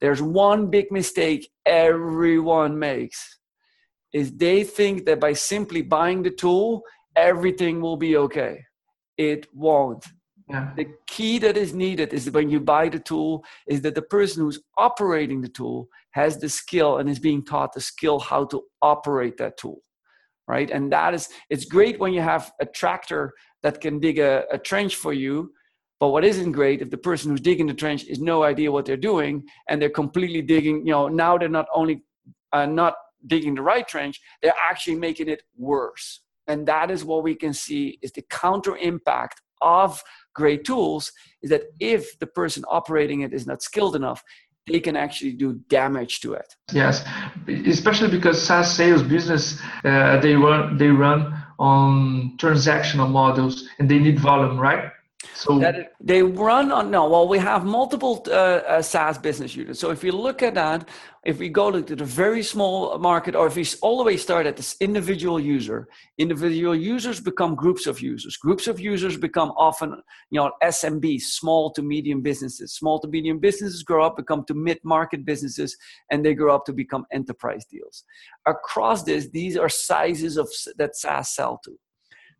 there's 0.00 0.22
one 0.22 0.70
big 0.70 0.92
mistake 0.92 1.50
everyone 1.66 2.78
makes 2.78 3.40
is 4.12 4.30
they 4.36 4.62
think 4.62 5.04
that 5.06 5.18
by 5.18 5.32
simply 5.32 5.82
buying 5.82 6.22
the 6.22 6.30
tool, 6.30 6.82
everything 7.16 7.80
will 7.80 7.96
be 7.96 8.16
okay. 8.16 8.64
It 9.18 9.48
won't. 9.52 10.06
Yeah. 10.50 10.72
The 10.76 10.88
key 11.06 11.38
that 11.38 11.56
is 11.56 11.72
needed 11.72 12.12
is 12.12 12.30
when 12.30 12.50
you 12.50 12.60
buy 12.60 12.88
the 12.88 12.98
tool, 12.98 13.44
is 13.68 13.82
that 13.82 13.94
the 13.94 14.02
person 14.02 14.42
who's 14.42 14.60
operating 14.76 15.40
the 15.40 15.48
tool 15.48 15.88
has 16.10 16.38
the 16.38 16.48
skill 16.48 16.98
and 16.98 17.08
is 17.08 17.20
being 17.20 17.44
taught 17.44 17.72
the 17.72 17.80
skill 17.80 18.18
how 18.18 18.44
to 18.46 18.62
operate 18.82 19.36
that 19.38 19.56
tool. 19.56 19.82
Right. 20.48 20.68
And 20.68 20.92
that 20.92 21.14
is, 21.14 21.28
it's 21.48 21.64
great 21.64 22.00
when 22.00 22.12
you 22.12 22.22
have 22.22 22.50
a 22.60 22.66
tractor 22.66 23.32
that 23.62 23.80
can 23.80 24.00
dig 24.00 24.18
a, 24.18 24.44
a 24.50 24.58
trench 24.58 24.96
for 24.96 25.12
you. 25.12 25.52
But 26.00 26.08
what 26.08 26.24
isn't 26.24 26.52
great 26.52 26.82
if 26.82 26.90
the 26.90 26.98
person 26.98 27.30
who's 27.30 27.40
digging 27.40 27.68
the 27.68 27.74
trench 27.74 28.04
is 28.04 28.18
no 28.18 28.42
idea 28.42 28.72
what 28.72 28.86
they're 28.86 28.96
doing 28.96 29.44
and 29.68 29.80
they're 29.80 29.90
completely 29.90 30.42
digging, 30.42 30.84
you 30.84 30.92
know, 30.92 31.06
now 31.06 31.38
they're 31.38 31.48
not 31.48 31.66
only 31.72 32.02
uh, 32.52 32.66
not 32.66 32.94
digging 33.26 33.54
the 33.54 33.62
right 33.62 33.86
trench, 33.86 34.20
they're 34.42 34.54
actually 34.70 34.96
making 34.96 35.28
it 35.28 35.42
worse. 35.56 36.22
And 36.48 36.66
that 36.66 36.90
is 36.90 37.04
what 37.04 37.22
we 37.22 37.36
can 37.36 37.52
see 37.52 37.98
is 38.02 38.10
the 38.10 38.22
counter 38.22 38.76
impact 38.78 39.42
of 39.60 40.02
great 40.34 40.64
tools 40.64 41.12
is 41.42 41.50
that 41.50 41.62
if 41.80 42.18
the 42.18 42.26
person 42.26 42.64
operating 42.68 43.20
it 43.22 43.32
is 43.32 43.46
not 43.46 43.62
skilled 43.62 43.96
enough, 43.96 44.22
they 44.66 44.80
can 44.80 44.96
actually 44.96 45.32
do 45.32 45.54
damage 45.68 46.20
to 46.20 46.34
it. 46.34 46.54
Yes, 46.72 47.04
especially 47.66 48.08
because 48.08 48.40
SaaS 48.40 48.74
sales 48.74 49.02
business 49.02 49.60
uh, 49.84 50.18
they 50.20 50.34
run 50.34 50.76
they 50.76 50.88
run 50.88 51.34
on 51.58 52.36
transactional 52.38 53.10
models 53.10 53.68
and 53.78 53.90
they 53.90 53.98
need 53.98 54.18
volume, 54.18 54.58
right? 54.58 54.90
So 55.34 55.58
that 55.58 55.92
they 56.00 56.22
run 56.22 56.72
on 56.72 56.90
no. 56.90 57.08
Well, 57.08 57.28
we 57.28 57.38
have 57.38 57.64
multiple 57.64 58.24
uh, 58.26 58.30
uh, 58.30 58.82
SaaS 58.82 59.18
business 59.18 59.54
units. 59.54 59.78
So 59.78 59.90
if 59.90 60.02
you 60.02 60.12
look 60.12 60.42
at 60.42 60.54
that, 60.54 60.88
if 61.26 61.38
we 61.38 61.50
go 61.50 61.70
to 61.70 61.94
the 61.94 62.04
very 62.04 62.42
small 62.42 62.98
market, 62.98 63.34
or 63.36 63.46
if 63.46 63.54
we 63.54 63.66
all 63.82 63.98
the 63.98 64.04
way 64.04 64.16
start 64.16 64.46
at 64.46 64.56
this 64.56 64.76
individual 64.80 65.38
user, 65.38 65.88
individual 66.16 66.74
users 66.74 67.20
become 67.20 67.54
groups 67.54 67.86
of 67.86 68.00
users. 68.00 68.38
Groups 68.38 68.66
of 68.66 68.80
users 68.80 69.18
become 69.18 69.50
often, 69.58 69.90
you 70.30 70.40
know, 70.40 70.52
SMB, 70.62 71.20
small 71.20 71.70
to 71.72 71.82
medium 71.82 72.22
businesses. 72.22 72.72
Small 72.72 72.98
to 73.00 73.08
medium 73.08 73.38
businesses 73.38 73.82
grow 73.82 74.06
up, 74.06 74.16
become 74.16 74.42
to 74.46 74.54
mid-market 74.54 75.26
businesses, 75.26 75.76
and 76.10 76.24
they 76.24 76.32
grow 76.32 76.54
up 76.54 76.64
to 76.64 76.72
become 76.72 77.04
enterprise 77.12 77.66
deals. 77.66 78.04
Across 78.46 79.02
this, 79.02 79.28
these 79.28 79.58
are 79.58 79.68
sizes 79.68 80.38
of 80.38 80.48
that 80.78 80.96
SaaS 80.96 81.34
sell 81.34 81.60
to. 81.64 81.78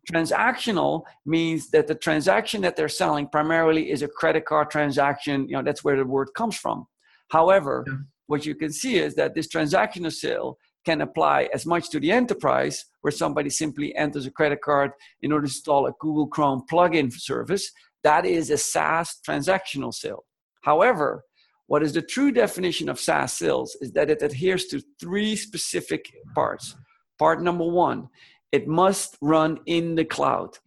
Transactional 0.09 1.03
means 1.25 1.69
that 1.69 1.87
the 1.87 1.95
transaction 1.95 2.61
that 2.61 2.75
they're 2.75 2.89
selling 2.89 3.27
primarily 3.27 3.91
is 3.91 4.01
a 4.01 4.07
credit 4.07 4.45
card 4.45 4.71
transaction. 4.71 5.47
You 5.47 5.57
know, 5.57 5.63
that's 5.63 5.83
where 5.83 5.97
the 5.97 6.05
word 6.05 6.29
comes 6.35 6.55
from. 6.55 6.87
However, 7.29 7.85
yeah. 7.87 7.93
what 8.27 8.45
you 8.45 8.55
can 8.55 8.71
see 8.71 8.97
is 8.97 9.13
that 9.15 9.35
this 9.35 9.47
transactional 9.47 10.11
sale 10.11 10.57
can 10.83 11.01
apply 11.01 11.49
as 11.53 11.65
much 11.67 11.91
to 11.91 11.99
the 11.99 12.11
enterprise, 12.11 12.85
where 13.01 13.11
somebody 13.11 13.51
simply 13.51 13.95
enters 13.95 14.25
a 14.25 14.31
credit 14.31 14.61
card 14.61 14.91
in 15.21 15.31
order 15.31 15.45
to 15.45 15.51
install 15.51 15.85
a 15.85 15.93
Google 15.99 16.25
Chrome 16.25 16.63
plugin 16.71 17.13
service. 17.13 17.71
That 18.03 18.25
is 18.25 18.49
a 18.49 18.57
SaaS 18.57 19.19
transactional 19.27 19.93
sale. 19.93 20.25
However, 20.63 21.23
What 21.71 21.83
is 21.83 21.93
the 21.93 22.01
true 22.01 22.33
definition 22.33 22.89
of 22.89 22.99
SaaS 22.99 23.31
sales 23.31 23.77
is 23.79 23.93
that 23.93 24.09
it 24.09 24.21
adheres 24.21 24.65
to 24.65 24.83
three 24.99 25.37
specific 25.37 26.11
parts. 26.35 26.75
Part 27.17 27.41
number 27.41 27.63
one, 27.63 28.09
it 28.51 28.67
must 28.67 29.17
run 29.21 29.59
in 29.65 29.95
the 29.95 30.05
cloud. 30.05 30.57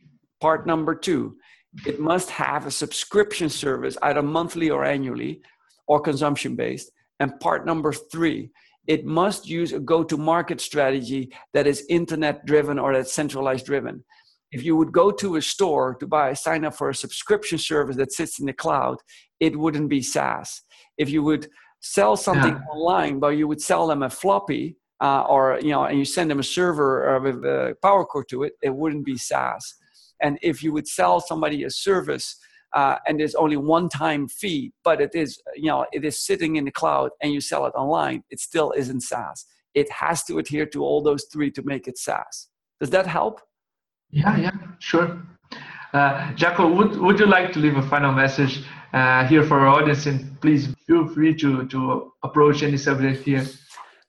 Part 0.41 0.67
number 0.67 0.95
two, 0.95 1.37
it 1.87 2.01
must 2.01 2.31
have 2.31 2.67
a 2.67 2.71
subscription 2.71 3.49
service, 3.49 3.97
either 4.03 4.23
monthly 4.23 4.71
or 4.71 4.85
annually, 4.85 5.43
or 5.87 6.01
consumption 6.01 6.57
based. 6.57 6.91
And 7.21 7.39
part 7.41 7.67
number 7.67 7.93
three, 7.93 8.51
it 8.87 9.05
must 9.05 9.49
use 9.49 9.73
a 9.73 9.81
go 9.81 10.05
to 10.05 10.17
market 10.17 10.61
strategy 10.61 11.33
that 11.53 11.67
is 11.67 11.87
internet 11.89 12.45
driven 12.47 12.79
or 12.79 12.93
that's 12.93 13.13
centralized 13.13 13.67
driven. 13.67 14.05
If 14.53 14.65
you 14.65 14.77
would 14.77 14.93
go 14.93 15.11
to 15.11 15.37
a 15.37 15.43
store 15.43 15.95
to 15.97 16.07
buy, 16.07 16.33
sign 16.35 16.65
up 16.65 16.75
for 16.75 16.91
a 16.91 16.95
subscription 16.95 17.59
service 17.59 17.97
that 17.97 18.13
sits 18.13 18.39
in 18.39 18.47
the 18.47 18.53
cloud, 18.53 18.99
it 19.41 19.59
wouldn't 19.59 19.89
be 19.89 20.03
SaaS. 20.03 20.63
If 20.97 21.11
you 21.11 21.23
would 21.23 21.49
sell 21.81 22.17
something 22.17 22.55
yeah. 22.55 22.73
online, 22.73 23.19
but 23.19 23.31
you 23.31 23.49
would 23.49 23.61
sell 23.61 23.87
them 23.87 24.03
a 24.03 24.11
floppy, 24.11 24.77
uh, 25.05 25.23
or 25.35 25.43
you 25.61 25.73
know, 25.75 25.85
and 25.85 25.99
you 25.99 26.07
send 26.17 26.31
them 26.31 26.41
a 26.47 26.49
server 26.59 27.21
with 27.21 27.39
a 27.45 27.77
power 27.83 28.05
cord 28.11 28.27
to 28.31 28.45
it, 28.47 28.53
it 28.63 28.75
wouldn't 28.81 29.05
be 29.05 29.19
SaaS. 29.19 29.65
And 30.25 30.39
if 30.51 30.63
you 30.63 30.73
would 30.73 30.89
sell 30.89 31.21
somebody 31.21 31.65
a 31.65 31.71
service 31.89 32.27
uh, 32.81 32.97
and 33.07 33.21
there's 33.21 33.35
only 33.35 33.59
one 33.59 33.89
time 33.89 34.23
fee, 34.29 34.73
but 34.83 34.97
it 35.07 35.15
is, 35.15 35.31
you 35.55 35.71
know, 35.73 35.85
it 35.93 36.05
is 36.05 36.17
sitting 36.29 36.57
in 36.57 36.65
the 36.65 36.71
cloud 36.81 37.11
and 37.21 37.33
you 37.35 37.41
sell 37.41 37.67
it 37.67 37.75
online, 37.75 38.25
it 38.31 38.41
still 38.41 38.71
isn't 38.73 39.03
SaaS. 39.03 39.45
It 39.75 39.91
has 39.91 40.25
to 40.25 40.39
adhere 40.39 40.67
to 40.75 40.83
all 40.83 41.03
those 41.03 41.25
three 41.33 41.51
to 41.57 41.63
make 41.63 41.87
it 41.87 41.99
SaaS. 41.99 42.49
Does 42.81 42.91
that 42.91 43.07
help? 43.07 43.41
Yeah, 44.11 44.37
yeah, 44.39 44.57
sure. 44.79 45.09
Uh, 45.93 46.33
Jacco, 46.33 46.73
would, 46.77 46.97
would 47.05 47.19
you 47.19 47.27
like 47.27 47.53
to 47.53 47.59
leave 47.59 47.77
a 47.77 47.87
final 47.95 48.13
message 48.13 48.65
uh, 48.95 49.27
here 49.27 49.45
for 49.45 49.61
our 49.61 49.69
audience? 49.69 50.07
And 50.07 50.41
please 50.41 50.63
feel 50.87 51.07
free 51.15 51.35
to, 51.43 51.67
to 51.67 52.13
approach 52.23 52.63
any 52.63 52.79
subject 52.79 53.25
here. 53.25 53.45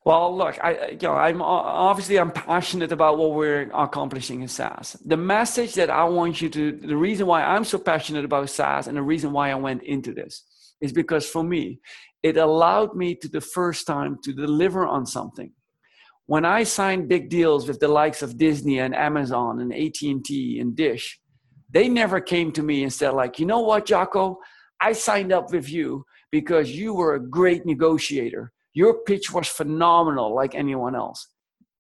Well, 0.06 0.38
look, 0.38 0.64
I, 0.64 0.76
uh, 0.76 0.88
you 0.92 0.98
know, 1.02 1.16
I'm 1.16 1.42
uh, 1.42 1.46
obviously 1.46 2.18
I'm 2.18 2.30
passionate 2.30 2.92
about 2.92 3.18
what 3.18 3.34
we're 3.34 3.72
accomplishing 3.74 4.44
in 4.44 4.48
SaaS. 4.48 4.96
The 5.04 5.18
message 5.18 5.74
that 5.74 5.90
I 5.90 6.04
want 6.04 6.42
you 6.42 6.50
to, 6.50 6.74
the 6.74 6.96
reason 6.96 7.26
why 7.26 7.44
I'm 7.44 7.64
so 7.64 7.80
passionate 7.80 8.24
about 8.24 8.52
SaaS, 8.52 8.86
and 8.86 8.96
the 8.96 9.02
reason 9.02 9.32
why 9.32 9.50
I 9.50 9.56
went 9.56 9.82
into 9.82 10.14
this, 10.14 10.44
is 10.80 10.94
because 10.94 11.28
for 11.28 11.44
me, 11.44 11.80
it 12.22 12.38
allowed 12.38 12.96
me 12.96 13.16
to 13.16 13.28
the 13.28 13.42
first 13.42 13.88
time 13.88 14.20
to 14.24 14.32
deliver 14.32 14.86
on 14.86 15.08
something. 15.08 15.52
When 16.28 16.46
I 16.46 16.64
signed 16.64 17.10
big 17.10 17.30
deals 17.30 17.68
with 17.68 17.80
the 17.80 17.88
likes 17.88 18.22
of 18.22 18.38
Disney 18.38 18.80
and 18.80 18.96
Amazon 18.96 19.60
and 19.60 19.74
AT&T 19.74 20.60
and 20.60 20.76
Dish, 20.76 21.20
they 21.72 21.90
never 21.90 22.22
came 22.22 22.52
to 22.52 22.62
me 22.62 22.84
and 22.84 22.94
said 22.94 23.14
like, 23.14 23.40
you 23.40 23.48
know 23.48 23.62
what, 23.62 23.88
Jacco, 23.88 24.38
I 24.80 24.94
signed 24.94 25.32
up 25.32 25.52
with 25.52 25.68
you 25.68 26.06
because 26.32 26.70
you 26.70 26.94
were 26.94 27.16
a 27.16 27.28
great 27.28 27.66
negotiator 27.66 28.52
your 28.76 29.06
pitch 29.06 29.32
was 29.32 29.48
phenomenal 29.48 30.36
like 30.36 30.54
anyone 30.54 30.96
else. 30.96 31.30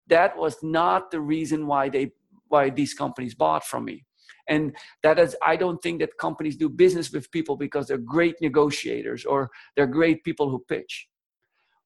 That 0.08 0.36
was 0.36 0.56
not 0.64 1.12
the 1.12 1.20
reason 1.20 1.68
why 1.68 1.90
they 1.90 2.12
why 2.48 2.70
these 2.70 2.94
companies 2.94 3.36
bought 3.36 3.66
from 3.66 3.86
me. 3.86 4.06
And 4.48 4.76
that 5.04 5.20
is 5.20 5.36
i 5.44 5.56
don't 5.56 5.82
think 5.84 6.00
that 6.00 6.18
companies 6.18 6.56
do 6.56 6.70
business 6.70 7.12
with 7.12 7.32
people 7.32 7.58
because 7.58 7.88
they're 7.88 8.12
great 8.16 8.36
negotiators 8.42 9.26
or 9.26 9.50
they're 9.76 9.96
great 10.00 10.24
people 10.24 10.50
who 10.50 10.60
pitch. 10.74 11.08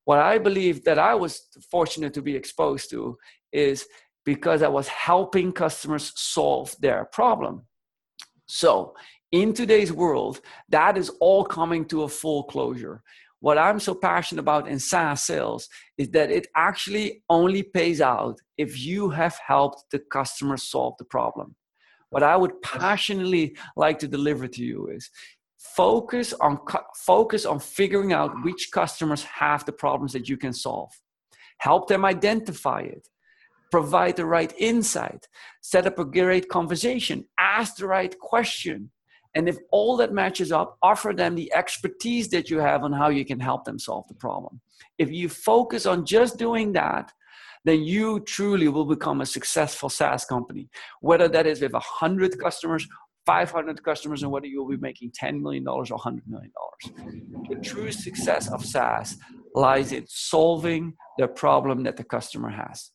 What 0.06 0.20
i 0.20 0.38
believe 0.38 0.84
that 0.84 1.00
i 1.00 1.14
was 1.16 1.34
fortunate 1.72 2.14
to 2.16 2.22
be 2.22 2.36
exposed 2.36 2.90
to 2.92 3.18
is 3.52 3.88
because 4.26 4.62
i 4.62 4.72
was 4.80 4.88
helping 4.90 5.52
customers 5.52 6.12
solve 6.16 6.76
their 6.80 7.06
problem. 7.06 7.64
So 8.46 8.94
in 9.32 9.54
today's 9.54 9.94
world 9.94 10.42
that 10.78 10.98
is 10.98 11.10
all 11.22 11.44
coming 11.46 11.86
to 11.86 12.04
a 12.04 12.14
full 12.22 12.44
closure 12.44 13.02
what 13.42 13.58
I'm 13.58 13.80
so 13.80 13.96
passionate 13.96 14.42
about 14.42 14.68
in 14.68 14.80
SaaS 14.80 15.24
sales 15.24 15.70
is 15.98 16.10
that 16.12 16.30
it 16.30 16.48
actually 16.56 17.24
only 17.30 17.64
pays 17.64 18.02
out 18.02 18.40
if 18.58 18.80
you 18.80 19.10
have 19.12 19.38
helped 19.46 19.86
the 19.92 20.00
customer 20.00 20.58
solve 20.58 20.96
the 20.98 21.06
problem. 21.06 21.56
What 22.10 22.24
I 22.24 22.36
would 22.36 22.62
passionately 22.62 23.56
like 23.78 24.00
to 24.00 24.08
deliver 24.08 24.48
to 24.48 24.64
you 24.64 24.88
is 24.88 25.10
focus 25.58 26.34
on 26.34 26.60
focus 26.96 27.46
on 27.46 27.60
figuring 27.60 28.14
out 28.14 28.44
which 28.44 28.72
customers 28.72 29.24
have 29.24 29.66
the 29.66 29.72
problems 29.72 30.14
that 30.14 30.28
you 30.28 30.38
can 30.38 30.54
solve. 30.54 30.92
Help 31.60 31.88
them 31.88 32.06
identify 32.06 32.82
it. 32.82 33.08
Provide 33.72 34.16
the 34.16 34.26
right 34.26 34.54
insight. 34.58 35.28
Set 35.62 35.86
up 35.86 36.00
a 36.00 36.06
great 36.06 36.50
conversation. 36.50 37.26
Ask 37.40 37.76
the 37.76 37.88
right 37.88 38.18
question 38.20 38.90
and 39.36 39.48
if 39.48 39.58
all 39.72 39.96
that 39.98 40.14
matches 40.14 40.52
up, 40.52 40.78
offer 40.82 41.14
them 41.14 41.36
the 41.36 41.54
expertise 41.54 42.30
that 42.30 42.50
you 42.50 42.58
have 42.60 42.84
on 42.84 42.92
how 42.92 43.10
you 43.10 43.26
can 43.26 43.40
help 43.40 43.64
them 43.64 43.78
solve 43.78 44.08
the 44.08 44.16
problem. 44.16 44.60
If 44.98 45.12
you 45.12 45.30
focus 45.30 45.86
on 45.86 46.06
just 46.06 46.38
doing 46.38 46.74
that, 46.74 47.12
then 47.66 47.84
you 47.84 48.22
truly 48.22 48.68
will 48.70 48.86
become 48.86 49.22
a 49.22 49.26
successful 49.26 49.90
SaaS 49.90 50.26
company. 50.26 50.70
Whether 51.02 51.28
that 51.30 51.46
is 51.46 51.62
with 51.62 51.74
100 51.74 52.40
customers, 52.40 52.88
500 53.26 53.84
customers, 53.84 54.24
and 54.24 54.32
whether 54.32 54.48
you'll 54.48 54.68
be 54.68 54.78
making 54.78 55.12
$10 55.12 55.42
million 55.42 55.68
or 55.68 55.84
$100 55.84 56.22
million. 56.28 56.52
The 57.50 57.56
true 57.62 57.92
success 57.92 58.52
of 58.52 58.66
SaaS 58.66 59.18
lies 59.54 59.92
in 59.92 60.06
solving 60.08 60.94
the 61.18 61.28
problem 61.28 61.84
that 61.84 61.98
the 61.98 62.04
customer 62.04 62.50
has. 62.50 62.92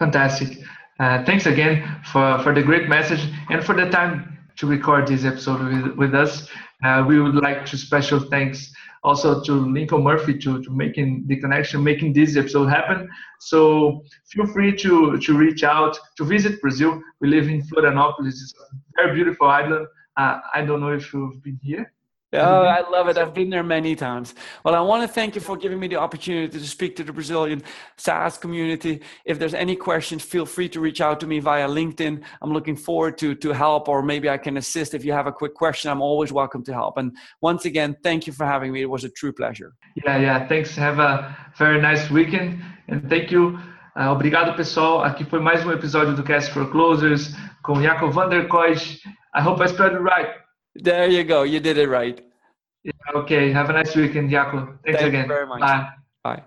Fantastic. 0.00 0.58
Uh, 0.98 1.24
thanks 1.24 1.46
again 1.46 2.02
for, 2.12 2.38
for 2.42 2.54
the 2.54 2.62
great 2.62 2.88
message 2.88 3.20
and 3.48 3.64
for 3.64 3.74
the 3.74 3.88
time 3.88 4.39
to 4.60 4.66
record 4.66 5.08
this 5.08 5.24
episode 5.24 5.60
with, 5.62 5.96
with 5.96 6.14
us. 6.14 6.46
Uh, 6.84 7.02
we 7.08 7.18
would 7.18 7.34
like 7.34 7.64
to 7.64 7.78
special 7.78 8.20
thanks 8.20 8.70
also 9.02 9.42
to 9.42 9.52
Lincoln 9.52 10.02
Murphy 10.02 10.36
to, 10.38 10.62
to 10.62 10.70
making 10.70 11.24
the 11.26 11.36
connection, 11.36 11.82
making 11.82 12.12
this 12.12 12.36
episode 12.36 12.66
happen. 12.66 13.08
So 13.38 14.02
feel 14.26 14.46
free 14.46 14.76
to, 14.76 15.18
to 15.18 15.38
reach 15.38 15.64
out, 15.64 15.98
to 16.18 16.24
visit 16.24 16.60
Brazil. 16.60 17.00
We 17.22 17.28
live 17.28 17.48
in 17.48 17.62
Florianopolis. 17.62 18.36
It's 18.42 18.54
a 18.60 19.02
very 19.02 19.14
beautiful 19.14 19.48
island. 19.48 19.86
Uh, 20.18 20.40
I 20.54 20.62
don't 20.62 20.80
know 20.80 20.92
if 20.92 21.10
you've 21.14 21.42
been 21.42 21.58
here. 21.62 21.90
Oh, 22.32 22.62
I 22.62 22.88
love 22.88 23.08
it. 23.08 23.18
I've 23.18 23.34
been 23.34 23.50
there 23.50 23.64
many 23.64 23.96
times. 23.96 24.34
Well, 24.64 24.76
I 24.76 24.80
want 24.80 25.02
to 25.02 25.08
thank 25.08 25.34
you 25.34 25.40
for 25.40 25.56
giving 25.56 25.80
me 25.80 25.88
the 25.88 25.96
opportunity 25.96 26.58
to 26.58 26.64
speak 26.64 26.94
to 26.96 27.04
the 27.04 27.12
Brazilian 27.12 27.60
SaaS 27.96 28.38
community. 28.38 29.00
If 29.24 29.40
there's 29.40 29.54
any 29.54 29.74
questions, 29.74 30.22
feel 30.22 30.46
free 30.46 30.68
to 30.68 30.78
reach 30.78 31.00
out 31.00 31.18
to 31.20 31.26
me 31.26 31.40
via 31.40 31.66
LinkedIn. 31.66 32.22
I'm 32.40 32.52
looking 32.52 32.76
forward 32.76 33.18
to, 33.18 33.34
to 33.34 33.50
help, 33.50 33.88
or 33.88 34.00
maybe 34.02 34.30
I 34.30 34.38
can 34.38 34.56
assist. 34.58 34.94
If 34.94 35.04
you 35.04 35.12
have 35.12 35.26
a 35.26 35.32
quick 35.32 35.54
question, 35.54 35.90
I'm 35.90 36.00
always 36.00 36.32
welcome 36.32 36.62
to 36.64 36.72
help. 36.72 36.98
And 36.98 37.16
once 37.40 37.64
again, 37.64 37.96
thank 38.04 38.28
you 38.28 38.32
for 38.32 38.46
having 38.46 38.70
me. 38.70 38.82
It 38.82 38.90
was 38.90 39.02
a 39.02 39.10
true 39.10 39.32
pleasure. 39.32 39.74
Yeah, 40.04 40.18
yeah. 40.18 40.46
Thanks. 40.46 40.76
Have 40.76 41.00
a 41.00 41.36
very 41.58 41.80
nice 41.80 42.10
weekend. 42.10 42.62
And 42.86 43.08
thank 43.10 43.32
you. 43.32 43.58
Uh, 43.96 44.12
obrigado, 44.12 44.54
pessoal. 44.54 45.02
Aqui 45.02 45.24
foi 45.24 45.40
mais 45.40 45.64
um 45.64 45.72
episódio 45.72 46.14
do 46.14 46.22
Cast 46.22 46.52
for 46.52 46.64
Closers 46.70 47.34
com 47.62 47.82
Jacob 47.82 48.12
van 48.12 48.28
der 48.28 48.46
Kooij. 48.46 49.00
I 49.34 49.40
hope 49.40 49.60
I 49.60 49.66
spelled 49.66 49.94
it 49.94 50.00
right. 50.00 50.39
There 50.74 51.08
you 51.08 51.24
go. 51.24 51.42
You 51.42 51.60
did 51.60 51.78
it 51.78 51.88
right. 51.88 52.20
Yeah, 52.84 52.92
okay. 53.14 53.52
Have 53.52 53.70
a 53.70 53.72
nice 53.72 53.94
weekend, 53.94 54.30
Jacco. 54.30 54.78
Thanks 54.84 55.00
Thank 55.00 55.08
again. 55.14 55.28
very 55.28 55.46
much. 55.46 55.60
Bye. 55.60 55.88
Bye. 56.22 56.42